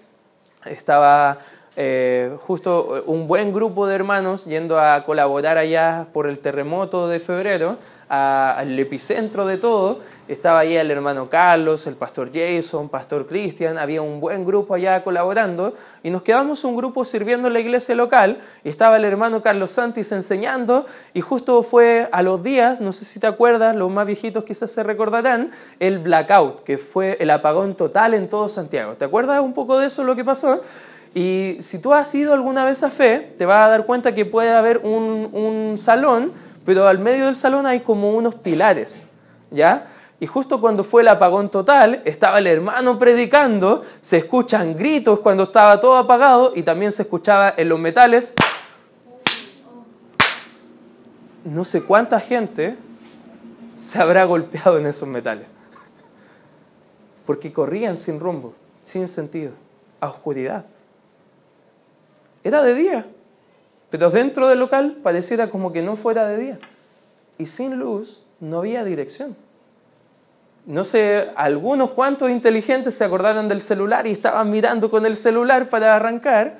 Estaba 0.65 1.39
eh, 1.77 2.37
justo 2.41 3.03
un 3.07 3.29
buen 3.29 3.53
grupo 3.53 3.87
de 3.87 3.95
hermanos 3.95 4.47
yendo 4.47 4.81
a 4.81 5.05
colaborar 5.05 5.59
allá 5.59 6.07
por 6.13 6.27
el 6.27 6.39
terremoto 6.39 7.09
de 7.09 7.21
febrero, 7.21 7.77
al 8.09 8.79
epicentro 8.79 9.47
de 9.47 9.59
todo 9.59 10.01
estaba 10.29 10.61
ahí 10.61 10.77
el 10.77 10.91
hermano 10.91 11.29
Carlos, 11.29 11.87
el 11.87 11.95
pastor 11.95 12.31
Jason, 12.33 12.89
pastor 12.89 13.27
Cristian, 13.27 13.79
había 13.79 14.03
un 14.03 14.21
buen 14.21 14.45
grupo 14.45 14.75
allá 14.75 15.05
colaborando 15.05 15.75
y 16.03 16.11
nos 16.11 16.23
quedamos 16.23 16.65
un 16.65 16.77
grupo 16.77 17.05
sirviendo 17.05 17.49
en 17.49 17.55
la 17.55 17.61
iglesia 17.61 17.95
local 17.95 18.39
y 18.65 18.69
estaba 18.69 18.97
el 18.97 19.05
hermano 19.05 19.43
Carlos 19.43 19.73
Santis 19.73 20.11
enseñando 20.13 20.87
y 21.15 21.21
justo 21.21 21.63
fue 21.63 22.09
a 22.11 22.23
los 22.23 22.43
días, 22.43 22.81
no 22.81 22.93
sé 22.93 23.05
si 23.05 23.21
te 23.21 23.27
acuerdas, 23.27 23.77
los 23.77 23.91
más 23.91 24.07
viejitos 24.07 24.45
quizás 24.45 24.71
se 24.71 24.83
recordarán, 24.83 25.51
el 25.79 25.99
blackout, 25.99 26.65
que 26.65 26.79
fue 26.79 27.17
el 27.21 27.31
apagón 27.31 27.75
total 27.77 28.15
en 28.15 28.29
todo 28.29 28.49
Santiago. 28.49 28.95
¿Te 28.95 29.05
acuerdas 29.05 29.41
un 29.41 29.53
poco 29.53 29.79
de 29.79 29.87
eso 29.87 30.03
lo 30.03 30.17
que 30.17 30.25
pasó? 30.25 30.61
Y 31.17 31.57
si 31.61 31.79
tú 31.79 31.95
has 31.95 32.15
ido 32.15 32.35
alguna 32.35 32.67
vez 32.67 32.83
a 32.83 32.91
fe, 32.91 33.33
te 33.39 33.47
vas 33.47 33.67
a 33.67 33.71
dar 33.71 33.87
cuenta 33.87 34.15
que 34.15 34.27
puede 34.27 34.53
haber 34.53 34.83
un, 34.85 35.31
un 35.33 35.79
salón, 35.79 36.35
pero 36.67 36.87
al 36.87 36.99
medio 36.99 37.25
del 37.25 37.37
salón 37.37 37.65
hay 37.65 37.81
como 37.81 38.13
unos 38.13 38.35
pilares, 38.35 39.03
¿ya? 39.51 39.87
Y 40.21 40.27
justo 40.27 40.61
cuando 40.61 40.85
fue 40.85 41.01
el 41.01 41.09
apagón 41.09 41.49
total, 41.51 42.03
estaba 42.05 42.39
el 42.39 42.47
hermano 42.47 42.99
predicando, 42.99 43.83
se 44.03 44.19
escuchan 44.19 44.77
gritos 44.77 45.21
cuando 45.21 45.45
estaba 45.45 45.81
todo 45.81 45.97
apagado 45.97 46.53
y 46.55 46.63
también 46.63 46.93
se 46.93 47.05
escuchaba 47.05 47.55
en 47.57 47.71
los 47.71 47.81
metales. 47.81 48.35
No 51.45 51.65
sé 51.65 51.83
cuánta 51.83 52.21
gente 52.21 52.77
se 53.75 53.99
habrá 53.99 54.27
golpeado 54.27 54.77
en 54.77 54.85
esos 54.85 55.09
metales. 55.09 55.47
Porque 57.25 57.55
corrían 57.55 57.97
sin 57.97 58.21
rumbo, 58.21 58.53
sin 58.83 59.09
sentido, 59.09 59.53
a 59.99 60.09
oscuridad. 60.09 60.67
Era 62.47 62.63
de 62.63 62.75
día, 62.75 63.07
pero 63.91 64.11
dentro 64.11 64.49
del 64.49 64.61
local 64.61 64.99
pareciera 65.03 65.51
como 65.51 65.73
que 65.73 65.83
no 65.83 65.97
fuera 65.97 66.29
de 66.29 66.37
día. 66.37 66.59
Y 67.39 67.47
sin 67.47 67.79
luz 67.79 68.23
no 68.41 68.59
había 68.59 68.85
dirección 68.85 69.37
no 70.67 70.83
sé, 70.83 71.31
algunos 71.37 71.93
cuantos 71.93 72.29
inteligentes 72.29 72.97
se 72.97 73.05
acordaron 73.05 73.49
del 73.49 73.63
celular 73.63 74.07
y 74.07 74.11
estaban 74.11 74.51
mirando 74.51 74.91
con 74.91 75.07
el 75.07 75.17
celular 75.17 75.69
para 75.69 75.95
arrancar, 75.95 76.59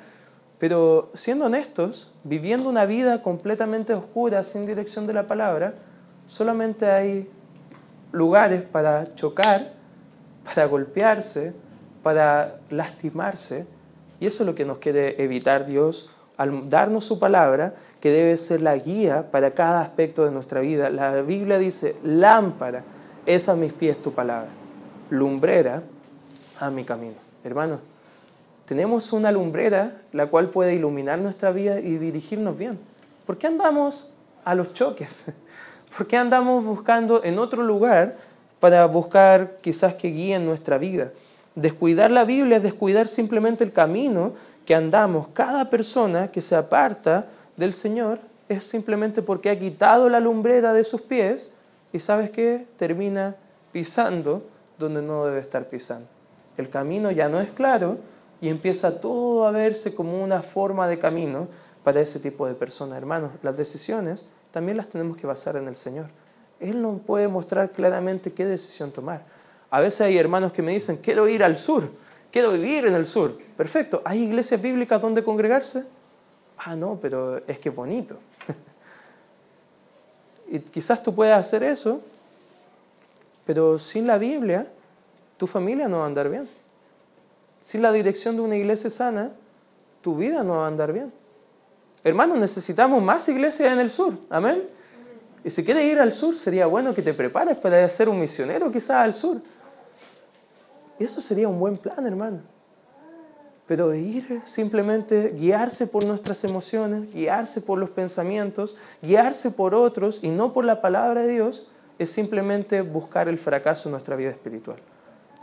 pero 0.59 1.11
siendo 1.13 1.45
honestos, 1.45 2.13
viviendo 2.23 2.69
una 2.69 2.85
vida 2.85 3.21
completamente 3.21 3.93
oscura, 3.93 4.45
sin 4.45 4.65
dirección 4.65 5.07
de 5.07 5.13
la 5.13 5.27
palabra, 5.27 5.73
solamente 6.25 6.89
hay 6.89 7.29
lugares 8.13 8.63
para 8.63 9.13
chocar, 9.15 9.73
para 10.45 10.65
golpearse, 10.65 11.53
para 12.01 12.55
lastimarse, 12.69 13.67
y 14.19 14.25
eso 14.25 14.43
es 14.43 14.47
lo 14.47 14.55
que 14.55 14.65
nos 14.65 14.79
quiere 14.79 15.21
evitar 15.23 15.65
Dios 15.65 16.09
al 16.37 16.69
darnos 16.69 17.03
su 17.05 17.19
palabra, 17.19 17.73
que 17.99 18.11
debe 18.11 18.37
ser 18.37 18.61
la 18.61 18.75
guía 18.77 19.31
para 19.31 19.51
cada 19.51 19.81
aspecto 19.81 20.23
de 20.23 20.31
nuestra 20.31 20.61
vida. 20.61 20.89
La 20.89 21.21
Biblia 21.21 21.57
dice 21.57 21.95
lámpara 22.03 22.83
es 23.25 23.49
a 23.49 23.55
mis 23.55 23.73
pies 23.73 24.01
tu 24.01 24.13
palabra, 24.13 24.49
lumbrera 25.09 25.81
a 26.59 26.69
mi 26.69 26.83
camino. 26.83 27.15
Hermanos, 27.43 27.79
tenemos 28.65 29.13
una 29.13 29.31
lumbrera 29.31 30.01
la 30.13 30.27
cual 30.27 30.49
puede 30.49 30.75
iluminar 30.75 31.19
nuestra 31.19 31.51
vida 31.51 31.79
y 31.79 31.97
dirigirnos 31.97 32.57
bien. 32.57 32.77
¿Por 33.25 33.37
qué 33.37 33.47
andamos 33.47 34.09
a 34.45 34.55
los 34.55 34.73
choques? 34.73 35.25
¿Por 35.97 36.07
qué 36.07 36.17
andamos 36.17 36.63
buscando 36.63 37.23
en 37.23 37.39
otro 37.39 37.63
lugar 37.63 38.17
para 38.59 38.85
buscar 38.85 39.57
quizás 39.61 39.95
que 39.95 40.09
guíen 40.09 40.45
nuestra 40.45 40.77
vida? 40.77 41.11
Descuidar 41.57 42.11
la 42.11 42.23
Biblia 42.23 42.57
es 42.57 42.63
descuidar 42.63 43.07
simplemente 43.07 43.63
el 43.63 43.73
camino 43.73 44.33
que 44.63 44.75
andamos. 44.75 45.29
Cada 45.29 45.71
persona 45.71 46.31
que 46.31 46.39
se 46.39 46.55
aparta 46.55 47.25
del 47.55 47.73
Señor 47.73 48.19
es 48.47 48.63
simplemente 48.63 49.23
porque 49.23 49.49
ha 49.49 49.57
quitado 49.57 50.07
la 50.07 50.19
lumbrera 50.19 50.71
de 50.71 50.83
sus 50.83 51.01
pies 51.01 51.51
y 51.91 51.99
sabes 51.99 52.29
qué? 52.29 52.67
Termina 52.77 53.35
pisando 53.71 54.43
donde 54.77 55.01
no 55.01 55.25
debe 55.25 55.39
estar 55.39 55.67
pisando. 55.67 56.05
El 56.57 56.69
camino 56.69 57.09
ya 57.09 57.27
no 57.27 57.41
es 57.41 57.49
claro 57.49 57.97
y 58.39 58.49
empieza 58.49 59.01
todo 59.01 59.47
a 59.47 59.49
verse 59.49 59.95
como 59.95 60.23
una 60.23 60.43
forma 60.43 60.87
de 60.87 60.99
camino 60.99 61.47
para 61.83 62.01
ese 62.01 62.19
tipo 62.19 62.45
de 62.45 62.53
personas. 62.53 62.99
Hermanos, 62.99 63.31
las 63.41 63.57
decisiones 63.57 64.27
también 64.51 64.77
las 64.77 64.89
tenemos 64.89 65.17
que 65.17 65.25
basar 65.25 65.55
en 65.55 65.67
el 65.67 65.75
Señor. 65.75 66.05
Él 66.59 66.83
nos 66.83 67.01
puede 67.01 67.27
mostrar 67.27 67.71
claramente 67.71 68.31
qué 68.31 68.45
decisión 68.45 68.91
tomar. 68.91 69.23
A 69.69 69.81
veces 69.81 70.01
hay 70.01 70.17
hermanos 70.17 70.53
que 70.53 70.61
me 70.61 70.71
dicen, 70.71 70.97
quiero 70.97 71.27
ir 71.27 71.43
al 71.43 71.57
sur, 71.57 71.89
quiero 72.31 72.51
vivir 72.51 72.85
en 72.85 72.95
el 72.95 73.05
sur. 73.05 73.37
Perfecto, 73.57 74.01
¿hay 74.05 74.23
iglesias 74.23 74.61
bíblicas 74.61 75.01
donde 75.01 75.23
congregarse? 75.23 75.85
Ah, 76.57 76.75
no, 76.75 76.97
pero 77.01 77.41
es 77.47 77.59
que 77.59 77.69
bonito. 77.69 78.17
y 80.49 80.59
quizás 80.59 81.03
tú 81.03 81.13
puedas 81.13 81.39
hacer 81.39 81.63
eso, 81.63 82.01
pero 83.45 83.77
sin 83.77 84.07
la 84.07 84.17
Biblia, 84.17 84.67
tu 85.37 85.47
familia 85.47 85.87
no 85.87 85.99
va 85.99 86.03
a 86.03 86.07
andar 86.07 86.29
bien. 86.29 86.49
Sin 87.61 87.81
la 87.81 87.91
dirección 87.91 88.35
de 88.35 88.41
una 88.41 88.55
iglesia 88.55 88.89
sana, 88.89 89.31
tu 90.01 90.15
vida 90.15 90.43
no 90.43 90.57
va 90.57 90.65
a 90.65 90.67
andar 90.67 90.93
bien. 90.93 91.11
Hermanos, 92.03 92.37
necesitamos 92.37 93.03
más 93.03 93.27
iglesias 93.27 93.73
en 93.73 93.79
el 93.79 93.91
sur. 93.91 94.13
Amén. 94.29 94.63
Y 95.43 95.49
si 95.49 95.63
quieres 95.63 95.83
ir 95.83 95.99
al 95.99 96.11
sur, 96.11 96.37
sería 96.37 96.65
bueno 96.65 96.93
que 96.93 97.01
te 97.01 97.13
prepares 97.13 97.57
para 97.57 97.87
ser 97.89 98.09
un 98.09 98.19
misionero 98.19 98.71
quizás 98.71 98.97
al 98.97 99.13
sur. 99.13 99.41
Eso 100.99 101.21
sería 101.21 101.47
un 101.47 101.59
buen 101.59 101.77
plan, 101.77 102.05
hermano. 102.05 102.41
Pero 103.67 103.93
ir 103.93 104.41
simplemente, 104.45 105.33
guiarse 105.37 105.87
por 105.87 106.07
nuestras 106.07 106.43
emociones, 106.43 107.13
guiarse 107.13 107.61
por 107.61 107.77
los 107.77 107.89
pensamientos, 107.89 108.77
guiarse 109.01 109.51
por 109.51 109.75
otros 109.75 110.19
y 110.23 110.29
no 110.29 110.53
por 110.53 110.63
la 110.63 110.81
palabra 110.81 111.23
de 111.23 111.33
Dios, 111.33 111.69
es 111.99 112.09
simplemente 112.09 112.81
buscar 112.81 113.27
el 113.27 113.37
fracaso 113.37 113.89
en 113.89 113.91
nuestra 113.91 114.15
vida 114.15 114.29
espiritual. 114.29 114.77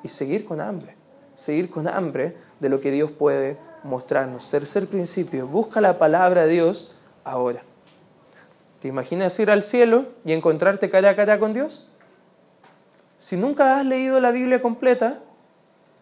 Y 0.03 0.09
seguir 0.09 0.45
con 0.45 0.61
hambre, 0.61 0.97
seguir 1.35 1.69
con 1.69 1.87
hambre 1.87 2.37
de 2.61 2.69
lo 2.69 2.81
que 2.81 2.91
Dios 2.91 3.11
puede 3.11 3.59
mostrarnos. 3.83 4.49
Tercer 4.49 4.87
principio, 4.87 5.47
busca 5.47 5.81
la 5.81 5.99
palabra 5.99 6.47
de 6.47 6.53
Dios 6.55 6.95
ahora. 7.25 7.63
¿Te 8.81 8.89
imaginas 8.89 9.39
ir 9.39 9.51
al 9.51 9.63
cielo 9.63 10.07
y 10.25 10.33
encontrarte 10.33 10.91
cara 10.91 11.11
a 11.11 11.17
cara 11.17 11.39
con 11.39 11.53
Dios? 11.53 11.91
Si 13.19 13.37
nunca 13.37 13.79
has 13.79 13.87
leído 13.87 14.21
la 14.21 14.31
Biblia 14.31 14.61
completa, 14.61 15.23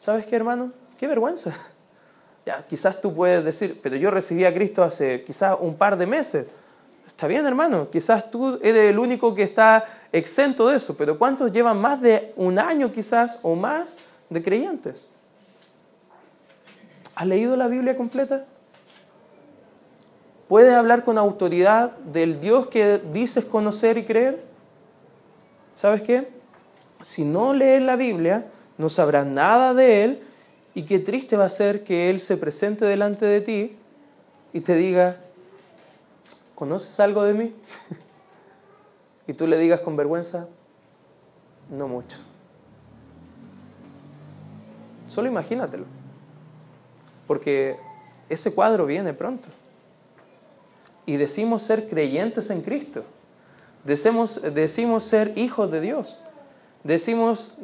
¿sabes 0.02 0.26
qué, 0.26 0.34
hermano? 0.34 0.72
Qué 0.98 1.06
vergüenza. 1.06 1.54
Ya, 2.44 2.66
quizás 2.66 3.00
tú 3.00 3.14
puedes 3.14 3.44
decir, 3.44 3.78
pero 3.80 3.94
yo 3.94 4.10
recibí 4.10 4.44
a 4.44 4.52
Cristo 4.52 4.82
hace 4.82 5.22
quizás 5.22 5.56
un 5.60 5.76
par 5.76 5.96
de 5.96 6.08
meses. 6.08 6.44
Está 7.06 7.28
bien, 7.28 7.46
hermano, 7.46 7.88
quizás 7.88 8.32
tú 8.32 8.58
eres 8.60 8.90
el 8.90 8.98
único 8.98 9.32
que 9.32 9.44
está 9.44 9.84
exento 10.10 10.66
de 10.66 10.78
eso, 10.78 10.96
pero 10.96 11.16
¿cuántos 11.16 11.52
llevan 11.52 11.80
más 11.80 12.00
de 12.00 12.32
un 12.34 12.58
año 12.58 12.90
quizás 12.90 13.38
o 13.42 13.54
más 13.54 13.98
de 14.28 14.42
creyentes? 14.42 15.06
¿Has 17.14 17.28
leído 17.28 17.56
la 17.56 17.68
Biblia 17.68 17.96
completa? 17.96 18.44
¿Puedes 20.48 20.74
hablar 20.74 21.04
con 21.04 21.18
autoridad 21.18 21.92
del 21.98 22.40
Dios 22.40 22.66
que 22.66 23.00
dices 23.12 23.44
conocer 23.44 23.98
y 23.98 24.04
creer? 24.04 24.42
¿Sabes 25.76 26.02
qué? 26.02 26.28
Si 27.02 27.24
no 27.24 27.54
lees 27.54 27.80
la 27.80 27.94
Biblia, 27.94 28.48
no 28.82 28.88
sabrás 28.88 29.24
nada 29.24 29.74
de 29.74 30.02
Él 30.02 30.22
y 30.74 30.82
qué 30.82 30.98
triste 30.98 31.36
va 31.36 31.44
a 31.44 31.50
ser 31.50 31.84
que 31.84 32.10
Él 32.10 32.18
se 32.18 32.36
presente 32.36 32.84
delante 32.84 33.24
de 33.24 33.40
ti 33.40 33.76
y 34.52 34.60
te 34.60 34.74
diga, 34.74 35.18
¿conoces 36.56 36.98
algo 36.98 37.22
de 37.22 37.32
mí? 37.32 37.54
y 39.28 39.34
tú 39.34 39.46
le 39.46 39.56
digas 39.56 39.82
con 39.82 39.96
vergüenza, 39.96 40.48
no 41.70 41.86
mucho. 41.86 42.18
Solo 45.06 45.28
imagínatelo 45.28 45.84
porque 47.28 47.76
ese 48.28 48.52
cuadro 48.52 48.84
viene 48.84 49.14
pronto. 49.14 49.48
Y 51.06 51.18
decimos 51.18 51.62
ser 51.62 51.88
creyentes 51.88 52.50
en 52.50 52.62
Cristo. 52.62 53.04
Decimos, 53.84 54.42
decimos 54.54 55.04
ser 55.04 55.38
hijos 55.38 55.70
de 55.70 55.80
Dios. 55.80 56.21
Decimos 56.84 57.54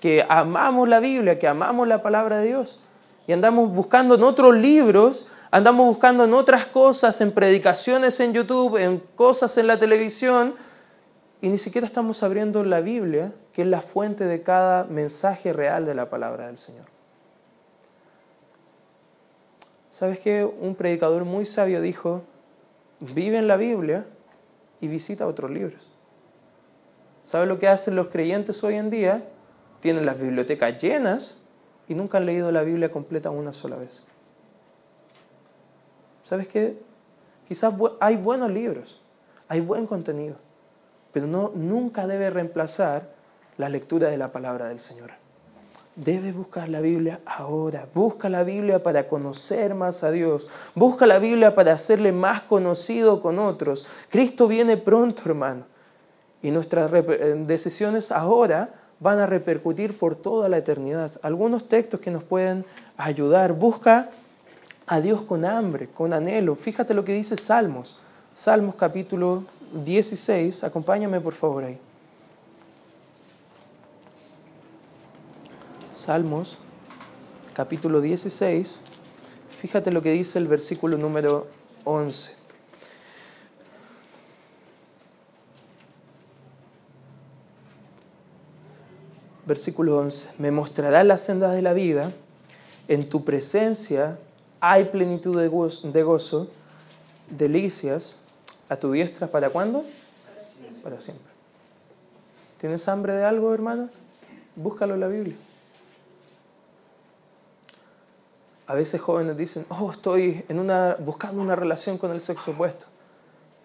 que 0.00 0.26
amamos 0.28 0.88
la 0.88 1.00
Biblia, 1.00 1.38
que 1.38 1.46
amamos 1.46 1.86
la 1.86 2.02
palabra 2.02 2.38
de 2.38 2.48
Dios. 2.48 2.80
Y 3.26 3.32
andamos 3.32 3.70
buscando 3.70 4.16
en 4.16 4.24
otros 4.24 4.56
libros, 4.56 5.28
andamos 5.50 5.86
buscando 5.86 6.24
en 6.24 6.34
otras 6.34 6.66
cosas, 6.66 7.20
en 7.20 7.32
predicaciones 7.32 8.18
en 8.20 8.32
YouTube, 8.32 8.76
en 8.76 8.98
cosas 9.14 9.56
en 9.58 9.68
la 9.68 9.78
televisión, 9.78 10.54
y 11.40 11.48
ni 11.48 11.58
siquiera 11.58 11.86
estamos 11.86 12.22
abriendo 12.22 12.64
la 12.64 12.80
Biblia, 12.80 13.32
que 13.52 13.62
es 13.62 13.68
la 13.68 13.80
fuente 13.80 14.24
de 14.24 14.42
cada 14.42 14.84
mensaje 14.84 15.52
real 15.52 15.86
de 15.86 15.94
la 15.94 16.08
palabra 16.08 16.46
del 16.46 16.58
Señor. 16.58 16.86
¿Sabes 19.90 20.20
qué? 20.20 20.44
Un 20.44 20.74
predicador 20.74 21.24
muy 21.24 21.44
sabio 21.44 21.80
dijo, 21.80 22.22
vive 23.00 23.38
en 23.38 23.46
la 23.46 23.56
Biblia 23.56 24.06
y 24.80 24.88
visita 24.88 25.26
otros 25.26 25.50
libros. 25.50 25.92
¿Sabes 27.22 27.48
lo 27.48 27.58
que 27.58 27.68
hacen 27.68 27.94
los 27.94 28.08
creyentes 28.08 28.62
hoy 28.64 28.74
en 28.74 28.90
día? 28.90 29.24
Tienen 29.80 30.06
las 30.06 30.18
bibliotecas 30.18 30.80
llenas 30.80 31.38
y 31.88 31.94
nunca 31.94 32.18
han 32.18 32.26
leído 32.26 32.50
la 32.50 32.62
Biblia 32.62 32.90
completa 32.90 33.30
una 33.30 33.52
sola 33.52 33.76
vez. 33.76 34.02
¿Sabes 36.24 36.48
qué? 36.48 36.78
Quizás 37.46 37.74
hay 38.00 38.16
buenos 38.16 38.50
libros, 38.50 39.00
hay 39.48 39.60
buen 39.60 39.86
contenido, 39.86 40.36
pero 41.12 41.26
no, 41.26 41.52
nunca 41.54 42.06
debe 42.06 42.30
reemplazar 42.30 43.10
la 43.58 43.68
lectura 43.68 44.08
de 44.08 44.16
la 44.16 44.32
palabra 44.32 44.68
del 44.68 44.80
Señor. 44.80 45.10
Debes 45.94 46.34
buscar 46.34 46.70
la 46.70 46.80
Biblia 46.80 47.20
ahora. 47.26 47.86
Busca 47.92 48.30
la 48.30 48.44
Biblia 48.44 48.82
para 48.82 49.08
conocer 49.08 49.74
más 49.74 50.02
a 50.04 50.10
Dios. 50.10 50.48
Busca 50.74 51.06
la 51.06 51.18
Biblia 51.18 51.54
para 51.54 51.74
hacerle 51.74 52.12
más 52.12 52.42
conocido 52.42 53.20
con 53.20 53.38
otros. 53.38 53.84
Cristo 54.08 54.48
viene 54.48 54.78
pronto, 54.78 55.22
hermano. 55.26 55.66
Y 56.42 56.50
nuestras 56.50 56.90
eh, 56.92 57.34
decisiones 57.46 58.10
ahora 58.10 58.74
van 59.00 59.18
a 59.20 59.26
repercutir 59.26 59.96
por 59.96 60.16
toda 60.16 60.48
la 60.48 60.58
eternidad. 60.58 61.12
Algunos 61.22 61.68
textos 61.68 62.00
que 62.00 62.10
nos 62.10 62.22
pueden 62.22 62.64
ayudar. 62.96 63.52
Busca 63.52 64.10
a 64.86 65.00
Dios 65.00 65.22
con 65.22 65.44
hambre, 65.44 65.88
con 65.88 66.12
anhelo. 66.12 66.56
Fíjate 66.56 66.94
lo 66.94 67.04
que 67.04 67.12
dice 67.12 67.36
Salmos. 67.36 67.98
Salmos 68.34 68.74
capítulo 68.74 69.44
16. 69.84 70.64
Acompáñame 70.64 71.20
por 71.20 71.34
favor 71.34 71.64
ahí. 71.64 71.78
Salmos, 76.02 76.58
capítulo 77.52 78.00
16, 78.00 78.80
fíjate 79.50 79.92
lo 79.92 80.02
que 80.02 80.10
dice 80.10 80.38
el 80.40 80.48
versículo 80.48 80.96
número 80.96 81.46
11. 81.84 82.41
Versículo 89.46 89.98
11, 89.98 90.30
me 90.38 90.50
mostrará 90.50 91.02
las 91.02 91.22
sendas 91.22 91.52
de 91.52 91.62
la 91.62 91.72
vida, 91.72 92.12
en 92.88 93.08
tu 93.08 93.24
presencia 93.24 94.18
hay 94.60 94.84
plenitud 94.84 95.38
de 95.40 95.48
gozo, 95.48 95.90
de 95.90 96.02
gozo 96.02 96.48
delicias 97.28 98.16
a 98.68 98.76
tu 98.76 98.92
diestra, 98.92 99.26
¿para 99.26 99.50
cuándo? 99.50 99.82
Para 99.82 100.44
siempre. 100.44 100.82
Para 100.82 101.00
siempre. 101.00 101.32
¿Tienes 102.58 102.86
hambre 102.88 103.14
de 103.14 103.24
algo, 103.24 103.52
hermano? 103.52 103.88
Búscalo 104.54 104.94
en 104.94 105.00
la 105.00 105.08
Biblia. 105.08 105.36
A 108.68 108.74
veces 108.74 109.00
jóvenes 109.00 109.36
dicen, 109.36 109.66
oh, 109.68 109.90
estoy 109.90 110.44
en 110.48 110.60
una, 110.60 110.96
buscando 110.98 111.42
una 111.42 111.56
relación 111.56 111.98
con 111.98 112.12
el 112.12 112.20
sexo 112.20 112.52
opuesto. 112.52 112.86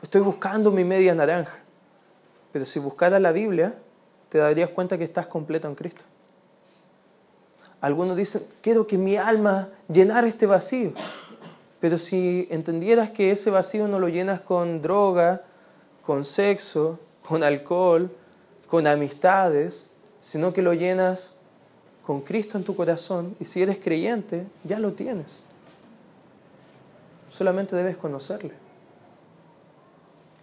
Estoy 0.01 0.21
buscando 0.21 0.71
mi 0.71 0.83
media 0.83 1.13
naranja. 1.13 1.59
Pero 2.51 2.65
si 2.65 2.79
buscaras 2.79 3.21
la 3.21 3.31
Biblia, 3.31 3.75
te 4.29 4.37
darías 4.37 4.69
cuenta 4.69 4.97
que 4.97 5.03
estás 5.03 5.27
completo 5.27 5.67
en 5.67 5.75
Cristo. 5.75 6.03
Algunos 7.79 8.17
dicen, 8.17 8.43
quiero 8.61 8.87
que 8.87 8.97
mi 8.97 9.17
alma 9.17 9.69
llenara 9.87 10.27
este 10.27 10.45
vacío. 10.45 10.93
Pero 11.79 11.97
si 11.97 12.47
entendieras 12.49 13.11
que 13.11 13.31
ese 13.31 13.51
vacío 13.51 13.87
no 13.87 13.99
lo 13.99 14.09
llenas 14.09 14.41
con 14.41 14.81
droga, 14.81 15.43
con 16.03 16.23
sexo, 16.25 16.99
con 17.27 17.43
alcohol, 17.43 18.09
con 18.67 18.87
amistades, 18.87 19.87
sino 20.21 20.53
que 20.53 20.61
lo 20.61 20.73
llenas 20.73 21.35
con 22.05 22.21
Cristo 22.21 22.57
en 22.57 22.63
tu 22.63 22.75
corazón 22.75 23.35
y 23.39 23.45
si 23.45 23.61
eres 23.61 23.77
creyente, 23.77 24.47
ya 24.63 24.79
lo 24.79 24.93
tienes. 24.93 25.39
Solamente 27.29 27.75
debes 27.75 27.97
conocerle. 27.97 28.66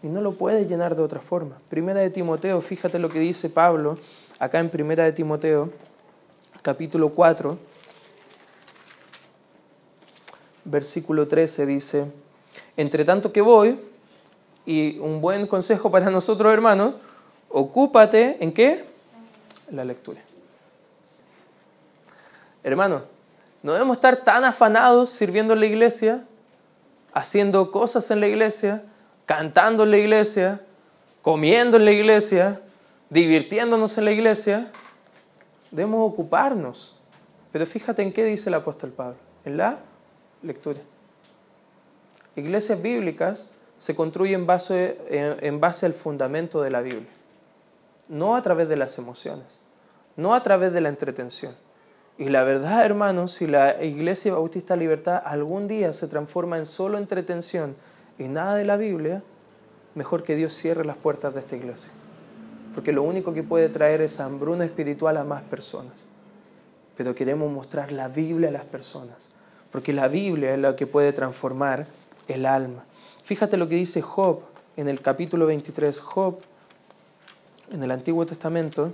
Y 0.04 0.08
no 0.08 0.20
lo 0.20 0.32
puedes 0.32 0.68
llenar 0.68 0.94
de 0.94 1.02
otra 1.02 1.18
forma. 1.18 1.56
Primera 1.70 2.00
de 2.00 2.10
Timoteo, 2.10 2.60
fíjate 2.60 2.98
lo 2.98 3.08
que 3.08 3.18
dice 3.18 3.48
Pablo 3.48 3.96
acá 4.38 4.58
en 4.58 4.68
Primera 4.68 5.02
de 5.02 5.12
Timoteo, 5.12 5.70
capítulo 6.60 7.08
4, 7.08 7.56
versículo 10.66 11.26
13 11.26 11.64
dice, 11.64 12.04
entre 12.76 13.06
tanto 13.06 13.32
que 13.32 13.40
voy, 13.40 13.80
y 14.66 14.98
un 14.98 15.22
buen 15.22 15.46
consejo 15.46 15.90
para 15.90 16.10
nosotros 16.10 16.52
hermanos, 16.52 16.96
ocúpate 17.48 18.36
en 18.44 18.52
qué? 18.52 18.84
La 19.70 19.84
lectura. 19.84 20.20
Hermanos, 22.62 23.04
no 23.62 23.72
debemos 23.72 23.96
estar 23.96 24.18
tan 24.18 24.44
afanados 24.44 25.08
sirviendo 25.08 25.54
en 25.54 25.60
la 25.60 25.66
iglesia, 25.66 26.26
haciendo 27.14 27.70
cosas 27.70 28.10
en 28.10 28.20
la 28.20 28.26
iglesia, 28.26 28.84
cantando 29.26 29.84
en 29.84 29.90
la 29.90 29.98
iglesia, 29.98 30.60
comiendo 31.22 31.76
en 31.76 31.84
la 31.84 31.92
iglesia, 31.92 32.60
divirtiéndonos 33.10 33.96
en 33.98 34.04
la 34.04 34.12
iglesia. 34.12 34.70
Debemos 35.70 36.10
ocuparnos. 36.10 36.96
Pero 37.52 37.66
fíjate 37.66 38.02
en 38.02 38.12
qué 38.12 38.24
dice 38.24 38.48
el 38.48 38.54
apóstol 38.54 38.90
Pablo, 38.90 39.16
en 39.44 39.56
la 39.56 39.78
lectura. 40.42 40.80
Iglesias 42.36 42.82
bíblicas 42.82 43.48
se 43.78 43.94
construyen 43.94 44.40
en 44.40 44.46
base, 44.46 44.98
en 45.08 45.60
base 45.60 45.86
al 45.86 45.92
fundamento 45.92 46.62
de 46.62 46.70
la 46.70 46.80
Biblia, 46.80 47.08
no 48.08 48.34
a 48.34 48.42
través 48.42 48.68
de 48.68 48.76
las 48.76 48.98
emociones, 48.98 49.60
no 50.16 50.34
a 50.34 50.42
través 50.42 50.72
de 50.72 50.80
la 50.80 50.88
entretención. 50.88 51.54
Y 52.18 52.28
la 52.28 52.44
verdad, 52.44 52.84
hermanos, 52.84 53.32
si 53.32 53.46
la 53.46 53.82
Iglesia 53.82 54.32
Bautista 54.32 54.76
Libertad 54.76 55.22
algún 55.24 55.68
día 55.68 55.92
se 55.92 56.08
transforma 56.08 56.58
en 56.58 56.66
solo 56.66 56.98
entretención 56.98 57.76
y 58.18 58.24
nada 58.24 58.54
de 58.54 58.64
la 58.64 58.76
Biblia, 58.76 59.22
mejor 59.94 60.22
que 60.22 60.36
Dios 60.36 60.52
cierre 60.52 60.84
las 60.84 60.96
puertas 60.96 61.34
de 61.34 61.40
esta 61.40 61.56
iglesia. 61.56 61.92
Porque 62.74 62.92
lo 62.92 63.02
único 63.02 63.34
que 63.34 63.42
puede 63.42 63.68
traer 63.68 64.00
es 64.00 64.20
hambruna 64.20 64.64
espiritual 64.64 65.16
a 65.16 65.24
más 65.24 65.42
personas. 65.42 66.04
Pero 66.96 67.14
queremos 67.14 67.50
mostrar 67.50 67.92
la 67.92 68.08
Biblia 68.08 68.48
a 68.48 68.52
las 68.52 68.64
personas. 68.64 69.16
Porque 69.70 69.92
la 69.92 70.08
Biblia 70.08 70.54
es 70.54 70.58
la 70.60 70.76
que 70.76 70.86
puede 70.86 71.12
transformar 71.12 71.86
el 72.28 72.46
alma. 72.46 72.84
Fíjate 73.22 73.56
lo 73.56 73.68
que 73.68 73.76
dice 73.76 74.02
Job 74.02 74.40
en 74.76 74.88
el 74.88 75.00
capítulo 75.00 75.46
23. 75.46 76.00
Job, 76.00 76.38
en 77.70 77.82
el 77.82 77.90
Antiguo 77.90 78.26
Testamento, 78.26 78.92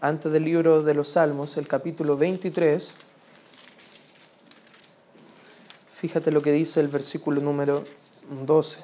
antes 0.00 0.32
del 0.32 0.44
libro 0.44 0.82
de 0.82 0.94
los 0.94 1.08
Salmos, 1.08 1.56
el 1.56 1.68
capítulo 1.68 2.16
23, 2.16 2.94
fíjate 5.94 6.30
lo 6.30 6.40
que 6.40 6.52
dice 6.52 6.80
el 6.80 6.88
versículo 6.88 7.40
número 7.40 7.84
12. 8.30 8.80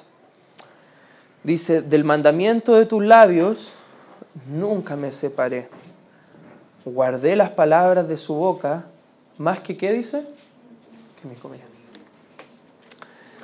Dice, 1.43 1.81
del 1.81 2.03
mandamiento 2.03 2.75
de 2.75 2.85
tus 2.85 3.03
labios 3.03 3.73
nunca 4.49 4.95
me 4.95 5.11
separé. 5.11 5.69
Guardé 6.85 7.35
las 7.35 7.49
palabras 7.49 8.07
de 8.07 8.17
su 8.17 8.35
boca 8.35 8.85
más 9.37 9.59
que, 9.59 9.77
¿qué 9.77 9.91
dice? 9.91 10.25
Que 11.21 11.27
mi 11.27 11.35
comida. 11.35 11.63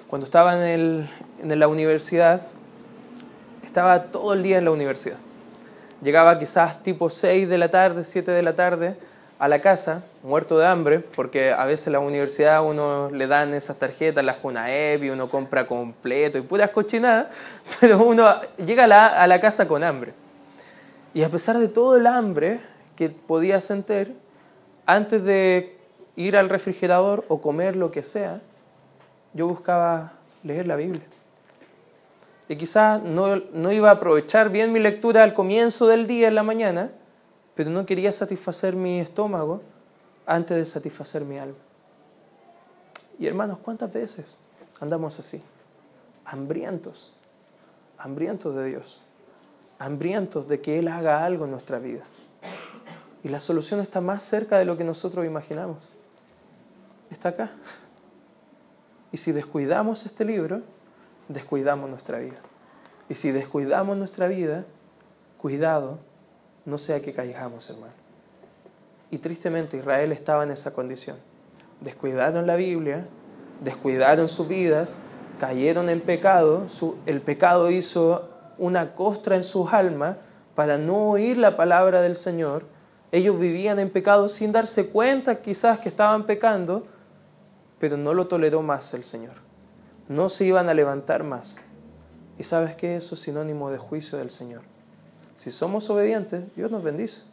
Cuando 0.08 0.26
estaba 0.26 0.72
en, 0.72 1.10
en 1.42 1.60
la 1.60 1.68
universidad, 1.68 2.42
estaba 3.64 4.04
todo 4.04 4.34
el 4.34 4.44
día 4.44 4.60
en 4.60 4.66
la 4.66 4.72
universidad 4.72 5.18
Llegaba 6.04 6.38
quizás 6.38 6.84
tipo 6.84 7.10
6 7.10 7.48
de 7.48 7.58
la 7.58 7.72
tarde, 7.72 8.04
7 8.04 8.32
de 8.32 8.44
la 8.44 8.56
tarde 8.56 8.98
a 9.40 9.48
la 9.48 9.60
casa, 9.60 10.04
muerto 10.24 10.58
de 10.58 10.68
hambre, 10.68 11.00
porque 11.00 11.52
a 11.52 11.66
veces 11.66 11.88
en 11.88 11.94
la 11.94 12.00
universidad 12.00 12.64
uno 12.64 13.10
le 13.10 13.28
dan 13.28 13.54
esas 13.54 13.78
tarjetas, 13.78 14.24
la 14.24 14.34
Junaep, 14.34 15.04
y 15.04 15.10
uno 15.10 15.30
compra 15.30 15.68
completo 15.68 16.38
y 16.38 16.42
puras 16.42 16.70
cochinadas, 16.70 17.28
pero 17.80 18.04
uno 18.04 18.28
llega 18.58 18.86
a 18.86 18.88
la, 18.88 19.08
a 19.08 19.28
la 19.28 19.42
casa 19.42 19.68
con 19.68 19.84
hambre. 19.84 20.14
Y 21.14 21.24
a 21.24 21.30
pesar 21.30 21.60
de 21.60 21.68
todo 21.68 21.98
el 21.98 22.08
hambre 22.08 22.60
que 22.96 23.10
podía 23.10 23.62
sentir, 23.62 24.16
antes 24.86 25.24
de 25.24 25.78
ir 26.16 26.38
al 26.38 26.50
refrigerador 26.50 27.26
o 27.28 27.42
comer 27.42 27.76
lo 27.76 27.92
que 27.92 28.04
sea, 28.04 28.42
yo 29.34 29.48
buscaba 29.48 30.14
leer 30.44 30.68
la 30.68 30.76
Biblia 30.76 31.04
y 32.48 32.56
quizás 32.56 33.02
no, 33.02 33.38
no 33.54 33.72
iba 33.72 33.90
a 33.90 33.94
aprovechar 33.94 34.50
bien 34.50 34.72
mi 34.72 34.80
lectura 34.80 35.24
al 35.24 35.34
comienzo 35.34 35.88
del 35.88 36.08
día, 36.08 36.28
en 36.28 36.36
la 36.36 36.44
mañana, 36.44 36.92
pero 37.56 37.70
no 37.70 37.86
quería 37.86 38.12
satisfacer 38.12 38.76
mi 38.76 39.00
estómago 39.00 39.62
antes 40.26 40.58
de 40.58 40.66
satisfacer 40.66 41.24
mi 41.24 41.38
alma. 41.38 41.58
Y 43.20 43.28
hermanos, 43.28 43.60
¿cuántas 43.62 43.92
veces 43.94 44.40
andamos 44.80 45.20
así? 45.20 45.42
Hambrientos, 46.26 47.14
hambrientos 47.98 48.56
de 48.56 48.66
Dios, 48.66 49.02
hambrientos 49.80 50.48
de 50.48 50.62
que 50.62 50.80
Él 50.80 50.88
haga 50.88 51.24
algo 51.24 51.46
en 51.46 51.52
nuestra 51.52 51.80
vida. 51.80 52.04
Y 53.24 53.30
la 53.30 53.40
solución 53.40 53.80
está 53.80 54.02
más 54.02 54.24
cerca 54.24 54.58
de 54.58 54.66
lo 54.66 54.78
que 54.78 54.84
nosotros 54.84 55.26
imaginamos. 55.26 55.78
Está 57.10 57.30
acá. 57.30 57.52
Y 59.12 59.18
si 59.18 59.32
descuidamos 59.32 60.06
este 60.06 60.26
libro, 60.26 60.62
descuidamos 61.30 61.90
nuestra 61.90 62.18
vida. 62.18 62.38
Y 63.08 63.16
si 63.16 63.32
descuidamos 63.32 63.96
nuestra 63.96 64.28
vida, 64.28 64.66
cuidado, 65.38 66.00
no 66.66 66.78
sea 66.78 67.02
que 67.02 67.14
caigamos, 67.14 67.70
hermano. 67.70 67.94
Y 69.12 69.18
tristemente 69.20 69.78
Israel 69.78 70.12
estaba 70.12 70.44
en 70.44 70.52
esa 70.52 70.74
condición. 70.74 71.18
Descuidaron 71.82 72.48
la 72.48 72.56
Biblia, 72.56 73.06
descuidaron 73.62 74.28
sus 74.28 74.48
vidas, 74.48 74.98
cayeron 75.40 75.90
en 75.90 76.02
pecado, 76.02 76.66
el 77.06 77.22
pecado 77.22 77.70
hizo 77.70 78.30
una 78.58 78.96
costra 78.96 79.36
en 79.36 79.44
sus 79.44 79.74
almas 79.74 80.18
para 80.56 80.78
no 80.78 81.10
oír 81.10 81.38
la 81.38 81.58
palabra 81.58 82.02
del 82.02 82.16
Señor. 82.16 82.66
Ellos 83.12 83.40
vivían 83.40 83.80
en 83.80 83.90
pecado 83.90 84.30
sin 84.30 84.52
darse 84.52 84.88
cuenta 84.88 85.42
quizás 85.42 85.80
que 85.80 85.90
estaban 85.90 86.26
pecando, 86.26 86.86
pero 87.80 87.98
no 87.98 88.14
lo 88.14 88.28
toleró 88.28 88.62
más 88.62 88.94
el 88.94 89.04
Señor 89.04 89.44
no 90.08 90.30
se 90.30 90.46
iban 90.46 90.70
a 90.70 90.74
levantar 90.74 91.24
más. 91.24 91.58
Y 92.38 92.44
sabes 92.44 92.76
que 92.76 92.98
eso 92.98 93.16
es 93.16 93.22
sinónimo 93.22 93.70
de 93.70 93.78
juicio 93.78 94.18
del 94.18 94.32
Señor. 94.32 94.62
Si 95.36 95.52
somos 95.52 95.90
obedientes, 95.90 96.44
Dios 96.56 96.72
nos 96.72 96.84
bendice. 96.84 97.24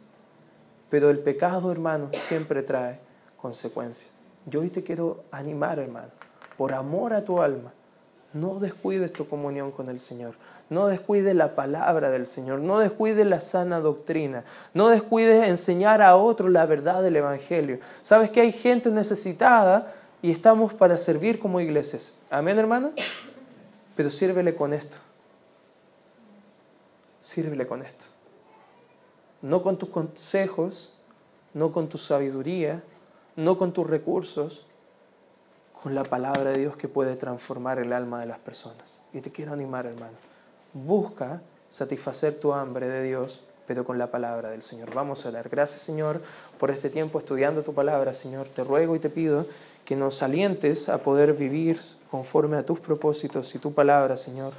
Pero 0.89 1.09
el 1.09 1.19
pecado, 1.19 1.71
hermano, 1.71 2.09
siempre 2.11 2.63
trae 2.63 2.99
consecuencias. 3.37 4.09
Yo 4.45 4.61
hoy 4.61 4.69
te 4.69 4.83
quiero 4.83 5.23
animar, 5.31 5.79
hermano, 5.79 6.09
por 6.57 6.73
amor 6.73 7.13
a 7.13 7.23
tu 7.23 7.41
alma, 7.41 7.71
no 8.33 8.59
descuides 8.59 9.11
tu 9.11 9.27
comunión 9.27 9.71
con 9.71 9.89
el 9.89 9.99
Señor. 9.99 10.35
No 10.69 10.87
descuides 10.87 11.35
la 11.35 11.53
palabra 11.53 12.11
del 12.11 12.25
Señor. 12.27 12.59
No 12.59 12.79
descuides 12.79 13.25
la 13.25 13.41
sana 13.41 13.81
doctrina. 13.81 14.45
No 14.73 14.87
descuides 14.87 15.49
enseñar 15.49 16.01
a 16.01 16.15
otros 16.15 16.49
la 16.49 16.65
verdad 16.65 17.03
del 17.03 17.17
Evangelio. 17.17 17.79
Sabes 18.03 18.29
que 18.29 18.39
hay 18.39 18.53
gente 18.53 18.89
necesitada 18.89 19.93
y 20.21 20.31
estamos 20.31 20.73
para 20.73 20.97
servir 20.97 21.39
como 21.39 21.59
iglesias. 21.59 22.17
Amén, 22.29 22.57
hermana. 22.57 22.91
Pero 23.97 24.09
sírvele 24.09 24.55
con 24.55 24.73
esto. 24.73 24.95
Sírvele 27.21 27.67
con 27.67 27.83
esto. 27.83 28.05
No 29.43 29.61
con 29.61 29.77
tus 29.77 29.89
consejos, 29.89 30.91
no 31.53 31.71
con 31.71 31.87
tu 31.87 31.99
sabiduría, 31.99 32.83
no 33.35 33.57
con 33.57 33.71
tus 33.71 33.87
recursos, 33.87 34.65
con 35.81 35.93
la 35.93 36.03
palabra 36.03 36.51
de 36.51 36.59
Dios 36.59 36.75
que 36.75 36.87
puede 36.87 37.15
transformar 37.15 37.77
el 37.77 37.93
alma 37.93 38.19
de 38.19 38.25
las 38.25 38.39
personas. 38.39 38.97
Y 39.13 39.21
te 39.21 39.31
quiero 39.31 39.53
animar, 39.53 39.85
hermano. 39.85 40.13
Busca 40.73 41.41
satisfacer 41.69 42.39
tu 42.39 42.53
hambre 42.53 42.87
de 42.87 43.03
Dios, 43.03 43.43
pero 43.67 43.85
con 43.85 43.99
la 43.99 44.07
palabra 44.07 44.49
del 44.49 44.63
Señor. 44.63 44.93
Vamos 44.93 45.23
a 45.23 45.29
orar. 45.29 45.47
Gracias, 45.47 45.81
Señor, 45.81 46.21
por 46.59 46.71
este 46.71 46.89
tiempo 46.89 47.19
estudiando 47.19 47.61
tu 47.61 47.73
palabra, 47.73 48.13
Señor. 48.13 48.47
Te 48.47 48.63
ruego 48.63 48.95
y 48.95 48.99
te 48.99 49.09
pido 49.09 49.45
que 49.85 49.95
nos 49.95 50.23
alientes 50.23 50.89
a 50.89 50.97
poder 50.99 51.33
vivir 51.33 51.79
conforme 52.09 52.57
a 52.57 52.65
tus 52.65 52.79
propósitos 52.79 53.53
y 53.53 53.59
tu 53.59 53.73
palabra, 53.73 54.17
Señor. 54.17 54.53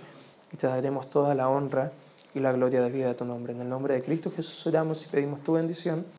Y 0.53 0.57
te 0.57 0.69
daremos 0.69 1.11
toda 1.11 1.35
la 1.35 1.49
honra 1.49 1.91
y 2.35 2.41
la 2.41 2.53
gloria 2.53 2.83
de 2.83 2.91
vida 2.91 3.09
de 3.09 3.15
tu 3.15 3.25
nombre. 3.25 3.53
En 3.53 3.61
el 3.61 3.69
nombre 3.69 3.95
de 3.95 4.03
Cristo 4.03 4.31
Jesús 4.31 4.67
oramos 4.67 5.05
y 5.05 5.09
pedimos 5.09 5.43
tu 5.43 5.53
bendición. 5.53 6.05